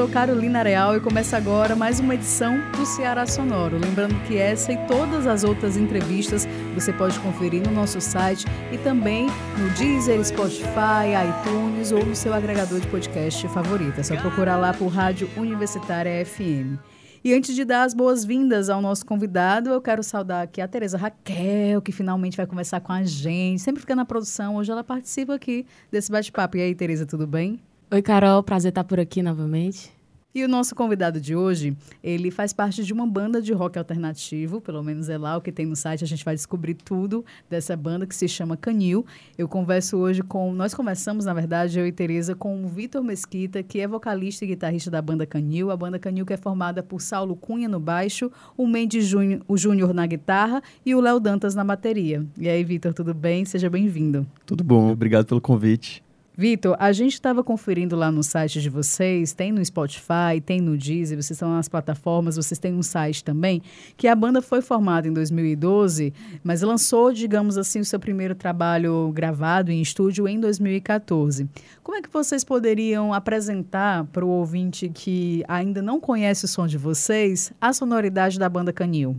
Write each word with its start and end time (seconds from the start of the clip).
sou 0.00 0.08
Carolina 0.08 0.62
Real 0.62 0.96
e 0.96 1.00
começa 1.00 1.36
agora 1.36 1.76
mais 1.76 2.00
uma 2.00 2.14
edição 2.14 2.58
do 2.70 2.86
Ceará 2.86 3.26
Sonoro. 3.26 3.76
Lembrando 3.76 4.14
que 4.26 4.34
essa 4.34 4.72
e 4.72 4.86
todas 4.86 5.26
as 5.26 5.44
outras 5.44 5.76
entrevistas 5.76 6.48
você 6.74 6.90
pode 6.90 7.20
conferir 7.20 7.62
no 7.62 7.70
nosso 7.70 8.00
site 8.00 8.46
e 8.72 8.78
também 8.78 9.26
no 9.26 9.68
Deezer, 9.76 10.24
Spotify, 10.24 11.12
iTunes 11.28 11.92
ou 11.92 12.02
no 12.02 12.16
seu 12.16 12.32
agregador 12.32 12.80
de 12.80 12.86
podcast 12.86 13.46
favorito. 13.48 14.00
É 14.00 14.02
só 14.02 14.16
procurar 14.16 14.56
lá 14.56 14.72
por 14.72 14.86
Rádio 14.86 15.28
Universitária 15.36 16.24
FM. 16.24 16.80
E 17.22 17.34
antes 17.34 17.54
de 17.54 17.62
dar 17.62 17.82
as 17.82 17.92
boas-vindas 17.92 18.70
ao 18.70 18.80
nosso 18.80 19.04
convidado, 19.04 19.68
eu 19.68 19.82
quero 19.82 20.02
saudar 20.02 20.44
aqui 20.44 20.62
a 20.62 20.66
Tereza 20.66 20.96
Raquel, 20.96 21.82
que 21.82 21.92
finalmente 21.92 22.38
vai 22.38 22.46
conversar 22.46 22.80
com 22.80 22.90
a 22.94 23.02
gente. 23.02 23.60
Sempre 23.60 23.82
fica 23.82 23.94
na 23.94 24.06
produção, 24.06 24.56
hoje 24.56 24.72
ela 24.72 24.82
participa 24.82 25.34
aqui 25.34 25.66
desse 25.92 26.10
bate-papo. 26.10 26.56
E 26.56 26.62
aí, 26.62 26.74
Tereza, 26.74 27.04
tudo 27.04 27.26
bem? 27.26 27.60
Oi, 27.92 28.00
Carol, 28.02 28.40
prazer 28.40 28.68
estar 28.68 28.84
por 28.84 29.00
aqui 29.00 29.20
novamente. 29.20 29.90
E 30.32 30.44
o 30.44 30.48
nosso 30.48 30.76
convidado 30.76 31.20
de 31.20 31.34
hoje, 31.34 31.76
ele 32.04 32.30
faz 32.30 32.52
parte 32.52 32.84
de 32.84 32.92
uma 32.92 33.04
banda 33.04 33.42
de 33.42 33.52
rock 33.52 33.76
alternativo, 33.76 34.60
pelo 34.60 34.80
menos 34.80 35.08
é 35.08 35.18
lá 35.18 35.36
o 35.36 35.40
que 35.40 35.50
tem 35.50 35.66
no 35.66 35.74
site, 35.74 36.04
a 36.04 36.06
gente 36.06 36.24
vai 36.24 36.36
descobrir 36.36 36.74
tudo 36.74 37.24
dessa 37.48 37.76
banda 37.76 38.06
que 38.06 38.14
se 38.14 38.28
chama 38.28 38.56
Canil. 38.56 39.04
Eu 39.36 39.48
converso 39.48 39.96
hoje 39.96 40.22
com, 40.22 40.52
nós 40.52 40.72
conversamos, 40.72 41.24
na 41.24 41.34
verdade, 41.34 41.80
eu 41.80 41.84
e 41.84 41.90
Tereza, 41.90 42.32
com 42.32 42.64
o 42.64 42.68
Vitor 42.68 43.02
Mesquita, 43.02 43.60
que 43.60 43.80
é 43.80 43.88
vocalista 43.88 44.44
e 44.44 44.48
guitarrista 44.48 44.88
da 44.88 45.02
banda 45.02 45.26
Canil. 45.26 45.72
A 45.72 45.76
banda 45.76 45.98
Canil 45.98 46.24
que 46.24 46.32
é 46.32 46.36
formada 46.36 46.84
por 46.84 47.02
Saulo 47.02 47.34
Cunha 47.34 47.68
no 47.68 47.80
baixo, 47.80 48.30
o 48.56 48.68
Mendes 48.68 49.04
Júnior, 49.04 49.40
o 49.48 49.56
Júnior 49.56 49.92
na 49.92 50.06
guitarra 50.06 50.62
e 50.86 50.94
o 50.94 51.00
Léo 51.00 51.18
Dantas 51.18 51.56
na 51.56 51.64
bateria. 51.64 52.24
E 52.38 52.48
aí, 52.48 52.62
Vitor, 52.62 52.94
tudo 52.94 53.12
bem? 53.12 53.44
Seja 53.44 53.68
bem-vindo. 53.68 54.24
Tudo 54.46 54.62
bom, 54.62 54.92
obrigado 54.92 55.26
pelo 55.26 55.40
convite. 55.40 56.04
Vitor, 56.40 56.74
a 56.78 56.90
gente 56.90 57.12
estava 57.12 57.44
conferindo 57.44 57.94
lá 57.94 58.10
no 58.10 58.22
site 58.22 58.62
de 58.62 58.70
vocês, 58.70 59.34
tem 59.34 59.52
no 59.52 59.62
Spotify, 59.62 60.40
tem 60.42 60.58
no 60.58 60.74
Deezer, 60.74 61.18
vocês 61.18 61.32
estão 61.32 61.52
nas 61.52 61.68
plataformas, 61.68 62.36
vocês 62.36 62.58
têm 62.58 62.72
um 62.72 62.82
site 62.82 63.22
também, 63.22 63.60
que 63.94 64.08
a 64.08 64.14
banda 64.14 64.40
foi 64.40 64.62
formada 64.62 65.06
em 65.06 65.12
2012, 65.12 66.14
mas 66.42 66.62
lançou, 66.62 67.12
digamos 67.12 67.58
assim, 67.58 67.80
o 67.80 67.84
seu 67.84 68.00
primeiro 68.00 68.34
trabalho 68.34 69.12
gravado 69.12 69.70
em 69.70 69.82
estúdio 69.82 70.26
em 70.26 70.40
2014. 70.40 71.46
Como 71.82 71.98
é 71.98 72.00
que 72.00 72.08
vocês 72.10 72.42
poderiam 72.42 73.12
apresentar 73.12 74.06
para 74.06 74.24
o 74.24 74.28
ouvinte 74.30 74.88
que 74.88 75.44
ainda 75.46 75.82
não 75.82 76.00
conhece 76.00 76.46
o 76.46 76.48
som 76.48 76.66
de 76.66 76.78
vocês 76.78 77.52
a 77.60 77.70
sonoridade 77.74 78.38
da 78.38 78.48
banda 78.48 78.72
Canil? 78.72 79.14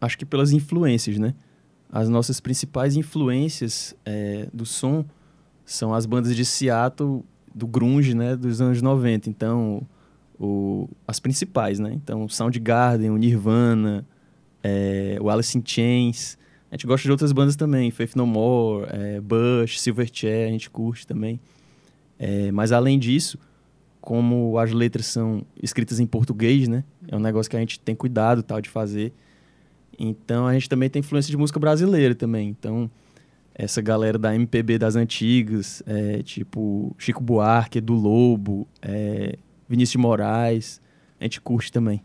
Acho 0.00 0.16
que 0.16 0.24
pelas 0.24 0.52
influências, 0.52 1.18
né? 1.18 1.34
As 1.90 2.08
nossas 2.08 2.38
principais 2.38 2.94
influências 2.94 3.96
é, 4.06 4.46
do 4.54 4.64
som 4.64 5.04
são 5.64 5.94
as 5.94 6.06
bandas 6.06 6.34
de 6.34 6.44
Seattle 6.44 7.24
do 7.54 7.66
grunge, 7.66 8.14
né, 8.14 8.36
dos 8.36 8.60
anos 8.60 8.80
90. 8.80 9.28
Então, 9.28 9.86
o, 10.38 10.88
as 11.06 11.20
principais, 11.20 11.78
né? 11.78 11.92
Então, 11.92 12.28
Soundgarden, 12.28 13.10
o 13.10 13.16
Nirvana, 13.16 14.06
é, 14.62 15.18
o 15.20 15.30
Alice 15.30 15.56
in 15.56 15.62
Chains. 15.64 16.38
A 16.70 16.74
gente 16.74 16.86
gosta 16.86 17.06
de 17.06 17.10
outras 17.10 17.32
bandas 17.32 17.54
também, 17.54 17.90
Faith 17.90 18.16
No 18.16 18.26
More, 18.26 18.86
é, 18.90 19.20
Bush, 19.20 19.80
Silverchair, 19.80 20.48
a 20.48 20.50
gente 20.50 20.70
curte 20.70 21.06
também. 21.06 21.38
É, 22.18 22.50
mas 22.50 22.72
além 22.72 22.98
disso, 22.98 23.38
como 24.00 24.58
as 24.58 24.72
letras 24.72 25.06
são 25.06 25.44
escritas 25.62 26.00
em 26.00 26.06
português, 26.06 26.68
né? 26.68 26.82
É 27.08 27.16
um 27.16 27.20
negócio 27.20 27.50
que 27.50 27.56
a 27.56 27.60
gente 27.60 27.78
tem 27.78 27.94
cuidado 27.94 28.42
tal 28.42 28.60
de 28.60 28.68
fazer. 28.68 29.12
Então 29.98 30.46
a 30.46 30.52
gente 30.54 30.68
também 30.68 30.88
tem 30.88 31.00
influência 31.00 31.30
de 31.30 31.36
música 31.36 31.60
brasileira 31.60 32.14
também. 32.14 32.48
Então 32.48 32.90
essa 33.54 33.80
galera 33.82 34.18
da 34.18 34.34
MPB 34.34 34.78
das 34.78 34.96
antigas, 34.96 35.82
é, 35.86 36.22
tipo 36.22 36.94
Chico 36.98 37.22
Buarque, 37.22 37.80
do 37.80 37.94
Lobo, 37.94 38.66
é, 38.80 39.36
Vinícius 39.68 39.92
de 39.92 39.98
Moraes, 39.98 40.80
a 41.20 41.24
gente 41.24 41.40
curte 41.40 41.70
também. 41.70 42.02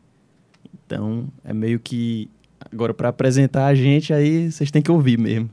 Então, 0.86 1.28
é 1.44 1.54
meio 1.54 1.80
que 1.80 2.30
agora 2.72 2.94
para 2.94 3.10
apresentar 3.10 3.68
a 3.68 3.76
gente 3.76 4.14
aí 4.14 4.52
vocês 4.52 4.72
têm 4.72 4.82
que 4.82 4.92
ouvir 4.92 5.18
mesmo. 5.18 5.50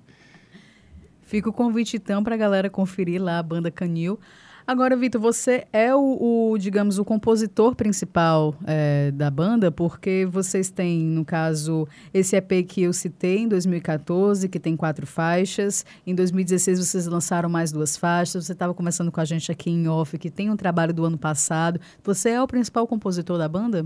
Fica 1.22 1.49
o 1.49 1.53
convite 1.53 1.97
então 1.97 2.22
para 2.22 2.34
a 2.34 2.38
galera 2.38 2.71
conferir 2.71 3.21
lá 3.21 3.38
a 3.38 3.43
banda 3.43 3.71
Canil. 3.71 4.19
Agora, 4.66 4.97
Vitor, 4.97 5.20
você 5.20 5.66
é 5.75 5.94
o, 5.94 6.52
o, 6.52 6.58
digamos, 6.58 6.98
o 6.98 7.04
compositor 7.04 7.75
principal 7.75 8.54
é, 8.66 9.10
da 9.10 9.30
banda, 9.30 9.70
porque 9.70 10.26
vocês 10.30 10.70
têm, 10.70 11.00
no 11.00 11.22
caso, 11.22 11.86
esse 12.14 12.34
EP 12.34 12.66
que 12.66 12.82
eu 12.82 12.92
citei 12.94 13.41
em 13.41 13.48
2014, 13.48 14.48
que 14.48 14.58
tem 14.58 14.75
quatro 14.75 15.06
faixas. 15.06 15.84
Em 16.06 16.14
2016 16.14 16.78
vocês 16.78 17.06
lançaram 17.06 17.50
mais 17.50 17.70
duas 17.70 17.94
faixas. 17.94 18.47
Você 18.47 18.52
estava 18.52 18.72
conversando 18.72 19.12
com 19.12 19.20
a 19.20 19.25
gente 19.26 19.52
aqui 19.52 19.69
em 19.69 19.86
off, 19.86 20.16
que 20.16 20.30
tem 20.30 20.48
um 20.48 20.56
trabalho 20.56 20.94
do 20.94 21.04
ano 21.04 21.19
passado. 21.19 21.78
Você 22.02 22.31
é 22.31 22.42
o 22.42 22.46
principal 22.46 22.86
compositor 22.86 23.36
da 23.36 23.46
banda? 23.46 23.84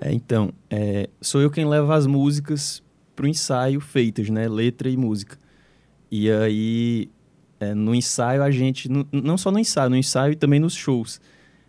É, 0.00 0.12
então, 0.12 0.52
é, 0.70 1.10
sou 1.20 1.40
eu 1.40 1.50
quem 1.50 1.66
leva 1.66 1.96
as 1.96 2.06
músicas 2.06 2.80
para 3.16 3.24
o 3.24 3.28
ensaio 3.28 3.80
feitas, 3.80 4.30
né? 4.30 4.48
Letra 4.48 4.88
e 4.88 4.96
música. 4.96 5.36
E 6.08 6.30
aí 6.30 7.10
é, 7.60 7.74
no 7.74 7.94
ensaio 7.94 8.42
a 8.42 8.50
gente, 8.50 8.88
no, 8.88 9.06
não 9.12 9.36
só 9.36 9.52
no 9.52 9.58
ensaio, 9.58 9.90
no 9.90 9.96
ensaio 9.96 10.32
e 10.32 10.36
também 10.36 10.58
nos 10.58 10.74
shows. 10.74 11.20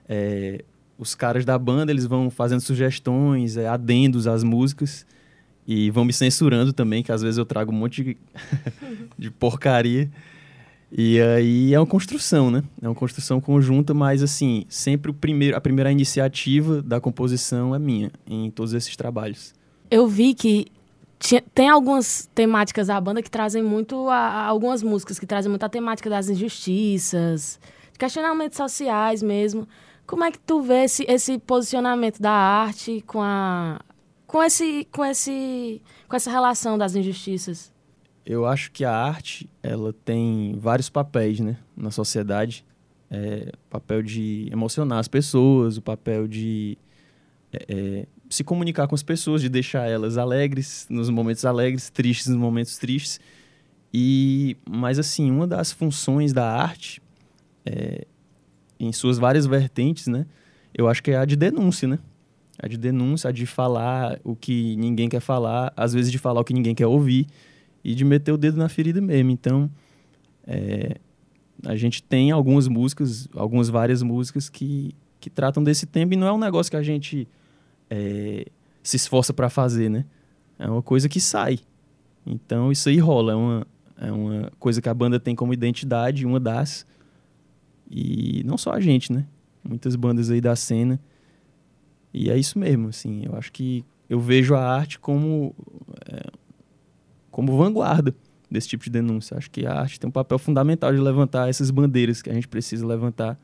É, 0.07 0.63
os 0.97 1.13
caras 1.13 1.44
da 1.44 1.59
banda 1.59 1.91
eles 1.91 2.06
vão 2.06 2.29
fazendo 2.29 2.62
sugestões, 2.62 3.57
é, 3.57 3.68
adendos 3.68 4.25
às 4.25 4.44
músicas 4.44 5.06
e 5.68 5.91
vão 5.91 6.06
me 6.06 6.13
censurando 6.13 6.72
também, 6.72 7.03
que 7.03 7.12
às 7.12 7.22
vezes 7.22 7.38
eu 7.38 7.46
trago 7.46 7.72
um 7.72 7.75
monte 7.75 8.03
de, 8.03 8.18
de 9.19 9.29
porcaria. 9.29 10.09
E 10.91 11.22
aí 11.22 11.74
é 11.74 11.79
uma 11.79 11.85
construção, 11.85 12.52
né? 12.52 12.63
É 12.81 12.88
uma 12.88 12.96
construção 12.96 13.40
conjunta, 13.40 13.94
mas 13.94 14.22
assim, 14.22 14.66
sempre 14.68 15.12
o 15.12 15.13
primeiro, 15.13 15.56
a 15.56 15.62
primeira 15.62 15.91
iniciativa 15.91 16.81
da 16.81 17.00
composição 17.00 17.73
é 17.73 17.79
minha 17.79 18.12
em 18.28 18.52
todos 18.52 18.73
esses 18.73 18.96
trabalhos. 18.96 19.53
Eu 19.90 20.08
vi 20.08 20.34
que 20.34 20.68
tinha, 21.22 21.42
tem 21.54 21.70
algumas 21.70 22.28
temáticas 22.34 22.88
da 22.88 23.00
banda 23.00 23.22
que 23.22 23.30
trazem 23.30 23.62
muito 23.62 24.09
a, 24.09 24.16
a, 24.16 24.46
algumas 24.48 24.82
músicas 24.82 25.20
que 25.20 25.26
trazem 25.28 25.50
muito 25.50 25.64
a 25.64 25.70
temática 25.70 26.09
das 26.09 26.28
injustiças, 26.28 27.59
questionamentos 27.98 28.58
sociais 28.58 29.22
mesmo. 29.22 29.68
Como 30.08 30.24
é 30.24 30.32
que 30.32 30.40
tu 30.40 30.62
vê 30.62 30.86
esse, 30.86 31.06
esse 31.08 31.38
posicionamento 31.38 32.20
da 32.20 32.32
arte 32.32 33.02
com 33.06 33.22
a 33.22 33.80
com 34.26 34.42
esse 34.42 34.88
com 34.92 35.06
esse 35.06 35.82
com 36.08 36.16
essa 36.16 36.32
relação 36.32 36.76
das 36.76 36.96
injustiças? 36.96 37.72
Eu 38.26 38.46
acho 38.46 38.72
que 38.72 38.84
a 38.84 38.92
arte 38.94 39.48
ela 39.62 39.94
tem 39.94 40.56
vários 40.58 40.90
papéis, 40.90 41.40
né, 41.40 41.58
na 41.78 41.92
sociedade. 41.92 42.66
É, 43.14 43.52
papel 43.70 44.02
de 44.02 44.48
emocionar 44.52 45.00
as 45.00 45.08
pessoas, 45.08 45.78
o 45.78 45.82
papel 45.82 46.28
de 46.28 46.78
é, 47.53 47.66
é 47.68 48.08
se 48.31 48.46
comunicar 48.46 48.88
com 48.88 48.96
as 48.96 49.03
pessoas, 49.03 49.42
de 49.42 49.50
deixar 49.50 49.90
elas 49.90 50.18
alegres 50.18 50.88
nos 50.90 51.09
momentos 51.09 51.44
alegres, 51.44 51.90
tristes 51.90 52.28
nos 52.28 52.38
momentos 52.38 52.78
tristes. 52.78 53.19
E, 53.94 54.56
mas 54.68 54.97
assim, 54.97 55.30
uma 55.30 55.46
das 55.46 55.74
funções 55.74 56.31
da 56.31 56.50
arte, 56.50 57.02
é, 57.66 58.08
em 58.79 58.91
suas 58.94 59.17
várias 59.17 59.46
vertentes, 59.46 60.08
né? 60.08 60.26
Eu 60.73 60.88
acho 60.88 61.03
que 61.03 61.11
é 61.11 61.17
a 61.17 61.26
de 61.26 61.35
denúncia, 61.35 61.90
né? 61.90 62.00
A 62.58 62.70
de 62.70 62.78
denúncia, 62.78 63.29
a 63.29 63.34
de 63.34 63.46
falar 63.46 64.17
o 64.23 64.34
que 64.34 64.78
ninguém 64.78 65.09
quer 65.09 65.20
falar, 65.20 65.73
às 65.76 65.94
vezes 65.94 66.09
de 66.09 66.17
falar 66.17 66.40
o 66.40 66.44
que 66.46 66.53
ninguém 66.53 66.73
quer 66.73 66.88
ouvir 66.88 67.28
e 67.84 67.94
de 67.94 68.05
meter 68.05 68.32
o 68.32 68.38
dedo 68.38 68.58
na 68.58 68.70
ferida 68.70 69.02
mesmo. 69.02 69.29
Então, 69.29 69.70
é, 70.47 70.96
a 71.66 71.76
gente 71.76 72.02
tem 72.02 72.32
algumas 72.32 72.70
músicas, 72.70 73.28
algumas 73.35 73.67
várias 73.67 74.02
músicas 74.02 74.47
que, 74.47 74.96
que 75.20 75.29
tratam 75.29 75.61
desse 75.61 75.85
tema 75.85 76.14
e 76.14 76.17
não 76.17 76.28
é 76.28 76.32
um 76.32 76.40
negócio 76.40 76.72
que 76.72 76.78
a 76.78 76.84
gente 76.84 77.28
é, 77.91 78.46
se 78.82 78.96
esforça 78.96 79.34
para 79.34 79.49
fazer, 79.49 79.90
né? 79.90 80.05
É 80.58 80.67
uma 80.70 80.82
coisa 80.82 81.09
que 81.09 81.20
sai. 81.20 81.59
Então 82.26 82.72
isso 82.72 82.88
aí 82.88 82.97
rola, 82.99 83.34
é 83.34 83.35
uma, 83.35 83.67
é 83.97 84.11
uma 84.11 84.52
coisa 84.58 84.82
que 84.82 84.88
a 84.88 84.93
banda 84.93 85.20
tem 85.20 85.35
como 85.35 85.53
identidade, 85.53 86.26
uma 86.26 86.40
das. 86.40 86.85
E 87.90 88.41
não 88.46 88.58
só 88.58 88.72
a 88.72 88.79
gente, 88.79 89.11
né? 89.11 89.28
Muitas 89.61 89.97
bandas 89.97 90.32
aí 90.32 90.40
da 90.40 90.55
cena. 90.55 90.99
E 92.14 92.29
é 92.29 92.38
isso 92.38 92.58
mesmo, 92.58 92.88
assim. 92.88 93.23
Eu 93.26 93.35
acho 93.35 93.52
que 93.52 93.84
eu 94.09 94.20
vejo 94.20 94.55
a 94.55 94.61
arte 94.61 94.97
como, 94.97 95.53
é, 96.09 96.32
como 97.29 97.58
vanguarda 97.58 98.16
desse 98.49 98.70
tipo 98.70 98.84
de 98.85 98.90
denúncia. 98.90 99.38
Acho 99.38 99.52
que 99.52 99.66
a 99.66 99.73
arte 99.73 99.99
tem 99.99 100.08
um 100.08 100.11
papel 100.11 100.40
fundamental 100.40 100.93
de 100.93 100.99
levantar 100.99 101.49
essas 101.49 101.70
bandeiras 101.72 102.22
que 102.22 102.29
a 102.29 102.34
gente 102.34 102.47
precisa 102.47 102.85
levantar 102.85 103.38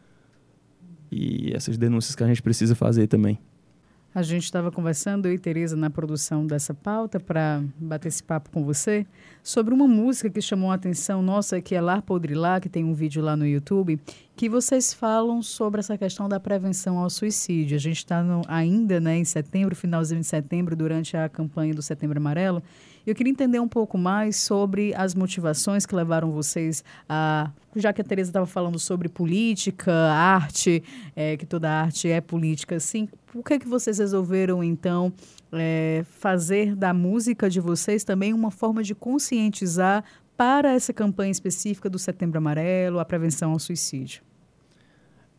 e 1.11 1.51
essas 1.53 1.77
denúncias 1.77 2.15
que 2.15 2.23
a 2.23 2.27
gente 2.27 2.41
precisa 2.41 2.75
fazer 2.75 3.07
também. 3.07 3.39
A 4.17 4.23
gente 4.23 4.45
estava 4.45 4.71
conversando, 4.71 5.27
eu 5.27 5.33
e 5.33 5.37
Tereza, 5.37 5.75
na 5.75 5.91
produção 5.91 6.43
dessa 6.43 6.73
pauta, 6.73 7.19
para 7.19 7.61
bater 7.77 8.07
esse 8.07 8.23
papo 8.23 8.49
com 8.49 8.65
você, 8.65 9.05
sobre 9.43 9.71
uma 9.75 9.87
música 9.87 10.27
que 10.27 10.41
chamou 10.41 10.71
a 10.71 10.73
atenção 10.73 11.21
nossa, 11.21 11.61
que 11.61 11.75
é 11.75 11.79
Lar 11.79 12.01
Podre 12.01 12.33
Lá, 12.33 12.59
que 12.59 12.67
tem 12.67 12.83
um 12.83 12.95
vídeo 12.95 13.21
lá 13.21 13.37
no 13.37 13.45
YouTube, 13.45 13.99
que 14.35 14.49
vocês 14.49 14.91
falam 14.91 15.43
sobre 15.43 15.81
essa 15.81 15.95
questão 15.99 16.27
da 16.27 16.39
prevenção 16.39 16.97
ao 16.97 17.11
suicídio. 17.11 17.75
A 17.75 17.79
gente 17.79 17.97
está 17.97 18.25
ainda 18.47 18.99
né, 18.99 19.19
em 19.19 19.23
setembro, 19.23 19.75
finalzinho 19.75 20.19
de 20.19 20.25
setembro, 20.25 20.75
durante 20.75 21.15
a 21.15 21.29
campanha 21.29 21.75
do 21.75 21.83
Setembro 21.83 22.17
Amarelo. 22.17 22.63
Eu 23.05 23.15
queria 23.15 23.31
entender 23.31 23.59
um 23.59 23.67
pouco 23.69 23.97
mais 23.97 24.35
sobre 24.35 24.93
as 24.95 25.15
motivações 25.15 25.85
que 25.85 25.95
levaram 25.95 26.31
vocês 26.31 26.83
a. 27.07 27.51
Já 27.75 27.93
que 27.93 28.01
a 28.01 28.03
Tereza 28.03 28.31
estava 28.31 28.47
falando 28.47 28.79
sobre 28.79 29.07
política, 29.07 29.93
arte, 29.93 30.83
é, 31.15 31.37
que 31.37 31.45
toda 31.45 31.69
arte 31.69 32.09
é 32.09 32.19
política, 32.19 32.75
assim, 32.75 33.07
por 33.37 33.43
que, 33.43 33.59
que 33.59 33.67
vocês 33.67 33.99
resolveram, 33.99 34.63
então, 34.63 35.13
é, 35.51 36.03
fazer 36.09 36.75
da 36.75 36.91
música 36.91 37.47
de 37.47 37.59
vocês 37.59 38.03
também 38.03 38.33
uma 38.33 38.49
forma 38.49 38.81
de 38.81 38.95
conscientizar 38.95 40.03
para 40.35 40.73
essa 40.73 40.91
campanha 40.91 41.29
específica 41.29 41.87
do 41.87 41.99
Setembro 41.99 42.39
Amarelo, 42.39 42.97
a 42.97 43.05
prevenção 43.05 43.51
ao 43.51 43.59
suicídio? 43.59 44.23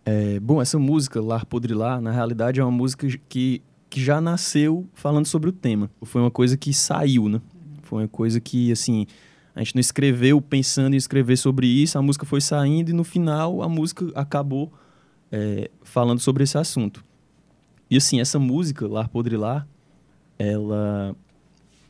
É, 0.04 0.38
bom, 0.38 0.62
essa 0.62 0.78
música, 0.78 1.20
Lar 1.20 1.44
Podre 1.44 1.74
Lá, 1.74 2.00
na 2.00 2.12
realidade 2.12 2.60
é 2.60 2.62
uma 2.62 2.70
música 2.70 3.08
que, 3.28 3.62
que 3.90 4.00
já 4.00 4.20
nasceu 4.20 4.86
falando 4.94 5.26
sobre 5.26 5.50
o 5.50 5.52
tema. 5.52 5.90
Foi 6.02 6.20
uma 6.20 6.30
coisa 6.30 6.56
que 6.56 6.72
saiu, 6.72 7.28
né? 7.28 7.40
Foi 7.82 8.02
uma 8.02 8.08
coisa 8.08 8.40
que, 8.40 8.70
assim, 8.70 9.08
a 9.56 9.58
gente 9.58 9.74
não 9.74 9.80
escreveu 9.80 10.40
pensando 10.40 10.94
em 10.94 10.96
escrever 10.96 11.36
sobre 11.36 11.66
isso, 11.66 11.98
a 11.98 12.02
música 12.02 12.24
foi 12.24 12.40
saindo 12.40 12.90
e 12.90 12.92
no 12.92 13.02
final 13.02 13.60
a 13.60 13.68
música 13.68 14.06
acabou 14.14 14.72
é, 15.32 15.68
falando 15.82 16.20
sobre 16.20 16.44
esse 16.44 16.56
assunto. 16.56 17.07
E 17.90 17.96
assim, 17.96 18.20
essa 18.20 18.38
música, 18.38 18.86
Lar 18.86 19.08
Podre 19.08 19.36
Lá, 19.36 19.66
ela, 20.38 21.16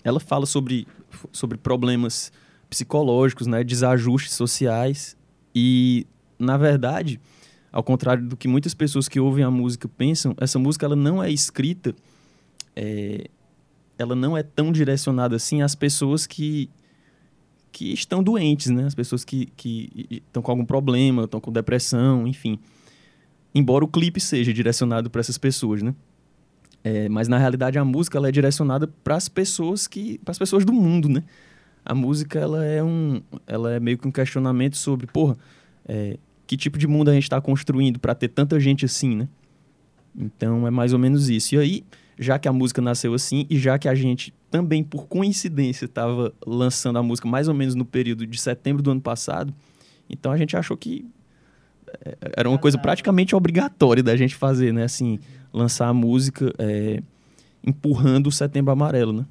ela 0.05 0.21
fala 0.21 0.47
sobre, 0.47 0.87
sobre 1.33 1.59
problemas 1.59 2.33
psicológicos, 2.71 3.47
né, 3.47 3.65
desajustes 3.65 4.35
sociais 4.35 5.17
e, 5.55 6.07
na 6.39 6.57
verdade, 6.57 7.21
ao 7.73 7.83
contrário 7.83 8.27
do 8.27 8.37
que 8.37 8.47
muitas 8.47 8.75
pessoas 8.75 9.09
que 9.09 9.19
ouvem 9.19 9.45
a 9.45 9.51
música 9.51 9.89
pensam, 9.89 10.35
essa 10.39 10.59
música 10.59 10.87
ela 10.87 10.97
não 10.97 11.23
é 11.23 11.31
escrita 11.31 11.95
é, 12.77 13.29
ela 13.99 14.15
não 14.15 14.37
é 14.37 14.43
tão 14.43 14.71
direcionada 14.71 15.35
assim 15.35 15.63
às 15.63 15.75
pessoas 15.75 16.27
que 16.27 16.71
que 17.71 17.93
estão 17.93 18.23
doentes, 18.23 18.69
né? 18.69 18.85
As 18.87 18.95
pessoas 18.95 19.25
que, 19.25 19.47
que 19.57 20.07
estão 20.11 20.43
com 20.43 20.51
algum 20.51 20.65
problema, 20.65 21.25
estão 21.25 21.39
com 21.39 21.53
depressão, 21.53 22.27
enfim. 22.27 22.59
Embora 23.59 23.85
o 23.85 23.89
clipe 23.89 24.21
seja 24.21 24.55
direcionado 24.55 25.11
para 25.11 25.21
essas 25.21 25.37
pessoas, 25.37 25.83
né? 25.83 25.93
É, 26.85 27.09
mas 27.09 27.27
na 27.27 27.39
realidade 27.39 27.77
a 27.77 27.85
música 27.85 28.17
ela 28.17 28.29
é 28.29 28.31
direcionada 28.31 28.87
para 28.87 29.17
as 29.17 29.29
pessoas 29.29 29.89
que, 29.89 30.19
para 30.19 30.31
as 30.31 30.39
pessoas 30.39 30.65
do 30.65 30.73
mundo, 30.73 31.09
né? 31.09 31.25
A 31.85 31.93
música 31.93 32.39
ela 32.39 32.65
é 32.65 32.85
um, 32.85 33.21
ela 33.49 33.73
é 33.73 33.81
meio 33.81 33.99
que 33.99 34.07
um 34.07 34.13
questionamento 34.13 34.77
sobre, 34.77 35.09
porra, 35.09 35.37
é, 35.89 36.19
que 36.47 36.57
tipo 36.57 36.79
de 36.79 36.87
mundo 36.87 37.11
a 37.11 37.15
gente 37.15 37.25
está 37.25 37.41
construindo 37.41 37.99
para 37.99 38.15
ter 38.15 38.29
tanta 38.29 38.61
gente 38.61 38.85
assim, 38.85 39.17
né? 39.17 39.29
Então 40.17 40.65
é 40.65 40.71
mais 40.71 40.93
ou 40.93 41.01
menos 41.01 41.29
isso. 41.29 41.57
E 41.57 41.59
aí 41.59 41.85
já 42.17 42.39
que 42.39 42.47
a 42.47 42.53
música 42.53 42.81
nasceu 42.81 43.13
assim 43.13 43.45
e 43.51 43.59
já 43.59 43.77
que 43.77 43.89
a 43.89 43.95
gente 43.95 44.33
também, 44.49 44.85
por 44.85 45.09
coincidência, 45.09 45.85
estava 45.87 46.33
lançando 46.47 46.97
a 47.01 47.03
música 47.03 47.27
mais 47.27 47.49
ou 47.49 47.55
menos 47.55 47.75
no 47.75 47.85
período 47.85 48.25
de 48.25 48.41
setembro 48.41 48.85
do 48.85 48.93
ano 48.93 49.01
passado, 49.01 49.53
então 50.09 50.31
a 50.31 50.37
gente 50.37 50.57
achou 50.57 50.77
que 50.77 51.05
era 52.37 52.49
uma 52.49 52.59
coisa 52.59 52.79
praticamente 52.79 53.35
obrigatória 53.35 54.03
da 54.03 54.17
gente 54.17 54.35
fazer, 54.35 54.73
né? 54.73 54.85
Assim, 54.85 55.19
lançar 55.53 55.89
a 55.89 55.95
música 55.95 56.53
é, 56.59 57.03
empurrando 57.65 58.29
o 58.29 58.33
Setembro 58.33 58.73
Amarelo, 58.73 59.13
né? 59.13 59.27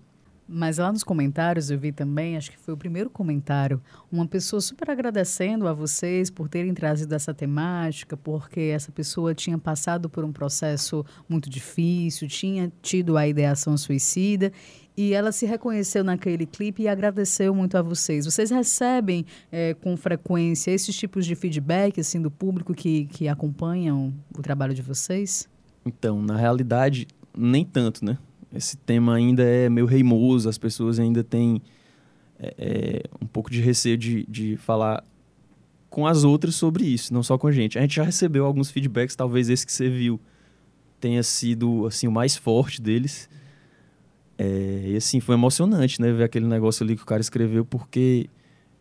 Mas 0.49 0.77
lá 0.77 0.89
nos 0.93 1.03
comentários 1.03 1.69
eu 1.69 1.77
vi 1.77 1.91
também, 1.91 2.37
acho 2.37 2.49
que 2.49 2.57
foi 2.57 2.73
o 2.73 2.77
primeiro 2.77 3.09
comentário, 3.09 3.81
uma 4.09 4.25
pessoa 4.25 4.61
super 4.61 4.89
agradecendo 4.89 5.67
a 5.67 5.73
vocês 5.73 6.29
por 6.29 6.47
terem 6.47 6.73
trazido 6.73 7.13
essa 7.13 7.33
temática, 7.33 8.15
porque 8.15 8.61
essa 8.73 8.89
pessoa 8.89 9.35
tinha 9.35 9.57
passado 9.57 10.09
por 10.09 10.23
um 10.23 10.31
processo 10.31 11.05
muito 11.27 11.49
difícil, 11.49 12.29
tinha 12.29 12.71
tido 12.81 13.17
a 13.17 13.27
ideação 13.27 13.75
suicida 13.75 14.53
e 14.97 15.13
ela 15.13 15.31
se 15.31 15.45
reconheceu 15.45 16.03
naquele 16.03 16.45
clipe 16.45 16.83
e 16.83 16.87
agradeceu 16.87 17.53
muito 17.53 17.77
a 17.77 17.81
vocês. 17.81 18.25
Vocês 18.25 18.49
recebem 18.49 19.25
é, 19.51 19.75
com 19.75 19.95
frequência 19.95 20.71
esses 20.71 20.95
tipos 20.95 21.25
de 21.25 21.35
feedback 21.35 21.99
assim 21.99 22.19
do 22.19 22.31
público 22.31 22.73
que, 22.73 23.05
que 23.05 23.27
acompanham 23.27 24.13
o 24.35 24.41
trabalho 24.41 24.73
de 24.73 24.81
vocês? 24.81 25.47
Então, 25.85 26.21
na 26.21 26.35
realidade, 26.35 27.07
nem 27.37 27.63
tanto, 27.63 28.03
né? 28.03 28.17
esse 28.53 28.77
tema 28.77 29.15
ainda 29.15 29.43
é 29.43 29.69
meio 29.69 29.85
reimoso, 29.85 30.49
as 30.49 30.57
pessoas 30.57 30.99
ainda 30.99 31.23
têm 31.23 31.61
é, 32.39 32.55
é, 32.57 33.03
um 33.21 33.27
pouco 33.27 33.49
de 33.49 33.61
receio 33.61 33.97
de, 33.97 34.25
de 34.27 34.57
falar 34.57 35.03
com 35.89 36.05
as 36.05 36.23
outras 36.23 36.55
sobre 36.55 36.85
isso, 36.85 37.13
não 37.13 37.23
só 37.23 37.37
com 37.37 37.47
a 37.47 37.51
gente. 37.51 37.77
A 37.77 37.81
gente 37.81 37.95
já 37.95 38.03
recebeu 38.03 38.45
alguns 38.45 38.69
feedbacks, 38.69 39.15
talvez 39.15 39.49
esse 39.49 39.65
que 39.65 39.71
você 39.71 39.89
viu 39.89 40.19
tenha 40.99 41.21
sido 41.23 41.85
assim 41.85 42.07
o 42.07 42.11
mais 42.11 42.35
forte 42.35 42.81
deles. 42.81 43.29
É, 44.37 44.83
e 44.85 44.95
assim, 44.95 45.19
foi 45.19 45.35
emocionante, 45.35 46.01
né, 46.01 46.11
ver 46.11 46.23
aquele 46.23 46.45
negócio 46.45 46.83
ali 46.83 46.95
que 46.95 47.01
o 47.01 47.05
cara 47.05 47.21
escreveu, 47.21 47.65
porque 47.65 48.29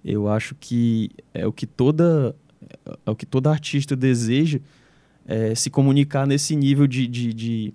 eu 0.04 0.28
acho 0.28 0.54
que 0.54 1.10
é 1.32 1.46
o 1.46 1.52
que 1.52 1.66
toda 1.66 2.34
é 3.04 3.10
o 3.10 3.16
que 3.16 3.24
todo 3.24 3.48
artista 3.48 3.96
deseja 3.96 4.60
é, 5.26 5.54
se 5.54 5.70
comunicar 5.70 6.26
nesse 6.26 6.54
nível 6.54 6.86
de, 6.86 7.06
de, 7.06 7.32
de 7.32 7.74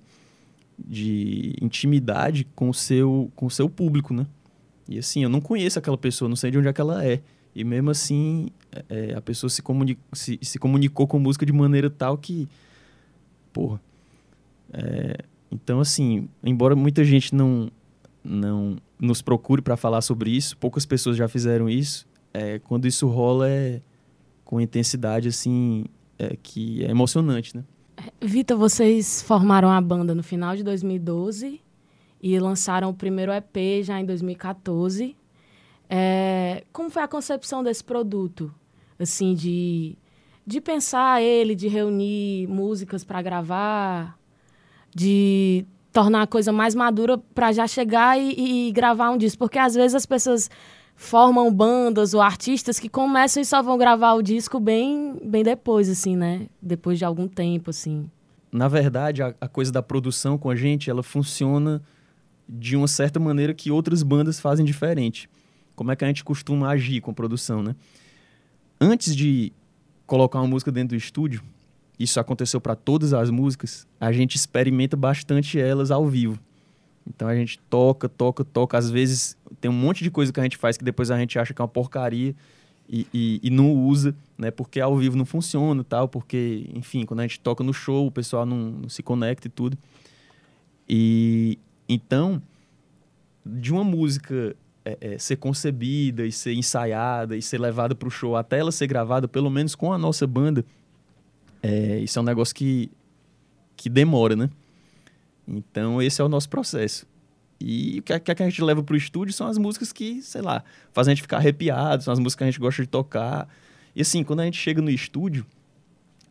de 0.84 1.56
intimidade 1.62 2.48
com 2.56 2.70
o 2.70 2.74
seu 2.74 3.32
com 3.36 3.46
o 3.46 3.52
seu 3.52 3.70
público, 3.70 4.14
né? 4.14 4.26
E 4.88 4.98
assim, 4.98 5.24
eu 5.24 5.30
não 5.30 5.40
conheço 5.40 5.80
aquela 5.80 5.98
pessoa, 5.98 6.28
não 6.28 6.36
sei 6.36 6.52
de 6.52 6.58
onde 6.58 6.68
é 6.68 6.74
que 6.74 6.82
ela 6.82 7.06
é. 7.06 7.22
E 7.56 7.64
mesmo 7.64 7.92
assim, 7.92 8.50
é, 8.90 9.14
a 9.14 9.22
pessoa 9.22 9.50
se, 9.50 9.62
comuni 9.62 9.98
se, 10.14 10.40
se 10.42 10.58
comunicou 10.58 11.08
com 11.08 11.20
música 11.20 11.46
de 11.46 11.54
maneira 11.54 11.90
tal 11.90 12.18
que. 12.18 12.48
Porra. 13.54 13.80
É, 14.74 15.18
então, 15.52 15.80
assim, 15.80 16.30
embora 16.44 16.76
muita 16.76 17.04
gente 17.04 17.36
não, 17.36 17.70
não 18.24 18.78
nos 19.00 19.22
procure 19.22 19.62
para 19.62 19.76
falar 19.76 20.02
sobre 20.02 20.32
isso, 20.32 20.58
poucas 20.58 20.86
pessoas 20.86 21.18
já 21.18 21.28
fizeram 21.28 21.70
isso. 21.70 22.08
É, 22.34 22.60
quando 22.60 22.88
isso 22.88 23.08
rola 23.08 23.50
é 23.50 23.82
com 24.46 24.62
intensidade, 24.62 25.28
assim, 25.28 25.86
é, 26.18 26.38
que 26.42 26.84
é 26.86 26.90
emocionante, 26.90 27.56
né? 27.56 27.64
Vitor, 28.22 28.58
vocês 28.58 29.22
formaram 29.22 29.70
a 29.70 29.80
banda 29.80 30.16
no 30.16 30.24
final 30.24 30.56
de 30.56 30.64
2012 30.64 31.62
e 32.22 32.40
lançaram 32.40 32.90
o 32.90 32.94
primeiro 32.94 33.32
EP 33.32 33.84
já 33.84 34.00
em 34.00 34.06
2014. 34.06 35.16
É, 35.90 36.64
como 36.72 36.90
foi 36.90 37.04
a 37.04 37.08
concepção 37.08 37.64
desse 37.64 37.84
produto? 37.84 38.54
Assim, 38.98 39.34
de, 39.34 39.98
de 40.46 40.62
pensar 40.62 41.22
ele, 41.22 41.56
de 41.56 41.68
reunir 41.68 42.48
músicas 42.48 43.04
para 43.04 43.22
gravar, 43.22 44.18
de 44.96 45.66
tornar 45.92 46.24
a 46.24 46.28
coisa 46.28 46.52
mais 46.52 46.74
madura 46.74 47.18
para 47.34 47.52
já 47.52 47.68
chegar 47.68 48.20
e, 48.20 48.68
e 48.68 48.72
gravar 48.72 49.12
um 49.12 49.18
disco. 49.18 49.40
Porque 49.40 49.60
às 49.60 49.76
vezes 49.76 49.96
as 49.96 50.06
pessoas 50.06 50.50
formam 50.96 51.52
bandas 51.52 52.14
ou 52.14 52.22
artistas 52.22 52.80
que 52.80 52.88
começam 52.88 53.42
e 53.42 53.46
só 53.46 53.62
vão 53.62 53.78
gravar 53.78 54.14
o 54.14 54.22
disco 54.22 54.60
bem, 54.60 55.16
bem 55.24 55.44
depois, 55.44 55.90
assim, 55.90 56.16
né? 56.16 56.48
Depois 56.62 57.00
de 57.00 57.06
algum 57.06 57.28
tempo, 57.28 57.70
assim. 57.70 58.10
Na 58.52 58.68
verdade, 58.68 59.24
a, 59.24 59.34
a 59.42 59.48
coisa 59.48 59.72
da 59.72 59.82
produção 59.82 60.38
com 60.38 60.50
a 60.50 60.56
gente, 60.56 60.90
ela 60.90 61.02
funciona 61.02 61.82
de 62.48 62.76
uma 62.76 62.88
certa 62.88 63.20
maneira 63.20 63.54
que 63.54 63.72
outras 63.72 64.04
bandas 64.04 64.40
fazem 64.40 64.66
diferente. 64.66 65.30
Como 65.76 65.92
é 65.92 65.96
que 65.96 66.04
a 66.04 66.08
gente 66.08 66.24
costuma 66.24 66.70
agir 66.70 67.02
com 67.02 67.12
a 67.12 67.14
produção, 67.14 67.64
né? 67.64 67.76
Antes 68.80 69.16
de 69.16 69.54
colocar 70.06 70.40
uma 70.40 70.48
música 70.48 70.72
dentro 70.72 70.90
do 70.90 71.00
estúdio, 71.00 71.42
isso 72.02 72.20
aconteceu 72.20 72.60
para 72.60 72.76
todas 72.76 73.14
as 73.14 73.30
músicas, 73.30 73.88
a 74.00 74.12
gente 74.12 74.36
experimenta 74.36 74.96
bastante 74.96 75.60
elas 75.60 75.92
ao 75.92 76.08
vivo. 76.08 76.40
Então 77.08 77.28
a 77.28 77.36
gente 77.36 77.60
toca, 77.70 78.08
toca, 78.08 78.44
toca. 78.44 78.78
Às 78.78 78.90
vezes 78.90 79.38
tem 79.60 79.70
um 79.70 79.74
monte 79.74 80.04
de 80.04 80.12
coisa 80.12 80.32
que 80.32 80.40
a 80.40 80.44
gente 80.44 80.58
faz 80.58 80.78
que 80.78 80.84
depois 80.84 81.12
a 81.12 81.18
gente 81.18 81.38
acha 81.38 81.54
que 81.54 81.62
é 81.62 81.64
uma 81.64 81.68
porcaria 81.68 82.36
e, 82.88 83.08
e, 83.14 83.40
e 83.44 83.50
não 83.50 83.74
usa, 83.74 84.16
né? 84.38 84.52
Porque 84.52 84.80
ao 84.80 84.96
vivo 84.98 85.16
não 85.16 85.26
funciona 85.26 85.84
tal, 85.84 86.08
porque, 86.08 86.70
enfim, 86.74 87.06
quando 87.06 87.22
a 87.22 87.24
gente 87.24 87.40
toca 87.40 87.64
no 87.64 87.74
show, 87.74 88.08
o 88.08 88.12
pessoal 88.12 88.46
não, 88.46 88.58
não 88.58 88.90
se 88.90 89.02
conecta 89.02 89.48
e 89.48 89.50
tudo. 89.50 89.78
E 90.88 91.58
então, 91.88 92.42
de 93.46 93.72
uma 93.72 93.84
música 93.84 94.56
é, 94.84 94.98
é, 95.00 95.18
ser 95.18 95.38
concebida 95.38 96.26
e 96.26 96.32
ser 96.32 96.54
ensaiada 96.54 97.38
e 97.38 97.42
ser 97.42 97.60
levada 97.60 97.96
para 97.96 98.08
o 98.08 98.12
show 98.12 98.36
até 98.36 98.60
ela 98.60 98.72
ser 98.72 98.88
gravada, 98.88 99.28
pelo 99.28 99.50
menos 99.50 99.76
com 99.76 99.94
a 99.94 99.98
nossa 99.98 100.28
banda, 100.28 100.66
é, 101.62 102.00
isso 102.00 102.18
é 102.18 102.22
um 102.22 102.26
negócio 102.26 102.56
que, 102.56 102.92
que 103.76 103.90
demora, 103.90 104.36
né? 104.36 104.50
Então, 105.48 106.02
esse 106.02 106.22
é 106.22 106.24
o 106.24 106.30
nosso 106.30 106.50
processo. 106.50 107.06
E 107.60 108.00
o 108.00 108.04
que, 108.04 108.20
que 108.20 108.44
a 108.44 108.50
gente 108.50 108.62
leva 108.64 108.82
para 108.82 108.94
o 108.94 108.98
estúdio 108.98 109.34
são 109.34 109.48
as 109.48 109.58
músicas 109.58 109.94
que, 109.94 110.22
sei 110.22 110.42
lá, 110.42 110.64
fazem 110.92 111.12
a 111.12 111.16
gente 111.16 111.22
ficar 111.22 111.38
arrepiado, 111.38 112.04
são 112.04 112.12
as 112.12 112.20
músicas 112.20 112.36
que 112.36 112.44
a 112.44 112.48
gente 112.48 112.60
gosta 112.60 112.82
de 112.82 112.88
tocar. 112.88 113.48
E 113.96 114.02
assim, 114.02 114.24
quando 114.24 114.40
a 114.40 114.46
gente 114.46 114.58
chega 114.58 114.82
no 114.82 114.90
estúdio, 114.90 115.46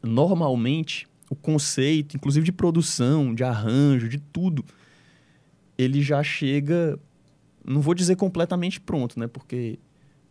normalmente 0.03 1.07
o 1.29 1.37
conceito, 1.37 2.17
inclusive 2.17 2.45
de 2.45 2.53
produção, 2.53 3.33
de 3.33 3.45
arranjo, 3.45 4.09
de 4.09 4.19
tudo, 4.19 4.65
ele 5.79 6.03
já 6.03 6.23
chega, 6.23 6.99
não 7.65 7.81
vou 7.81 7.95
dizer 7.95 8.17
completamente 8.17 8.81
pronto, 8.81 9.19
né? 9.19 9.29
Porque, 9.29 9.79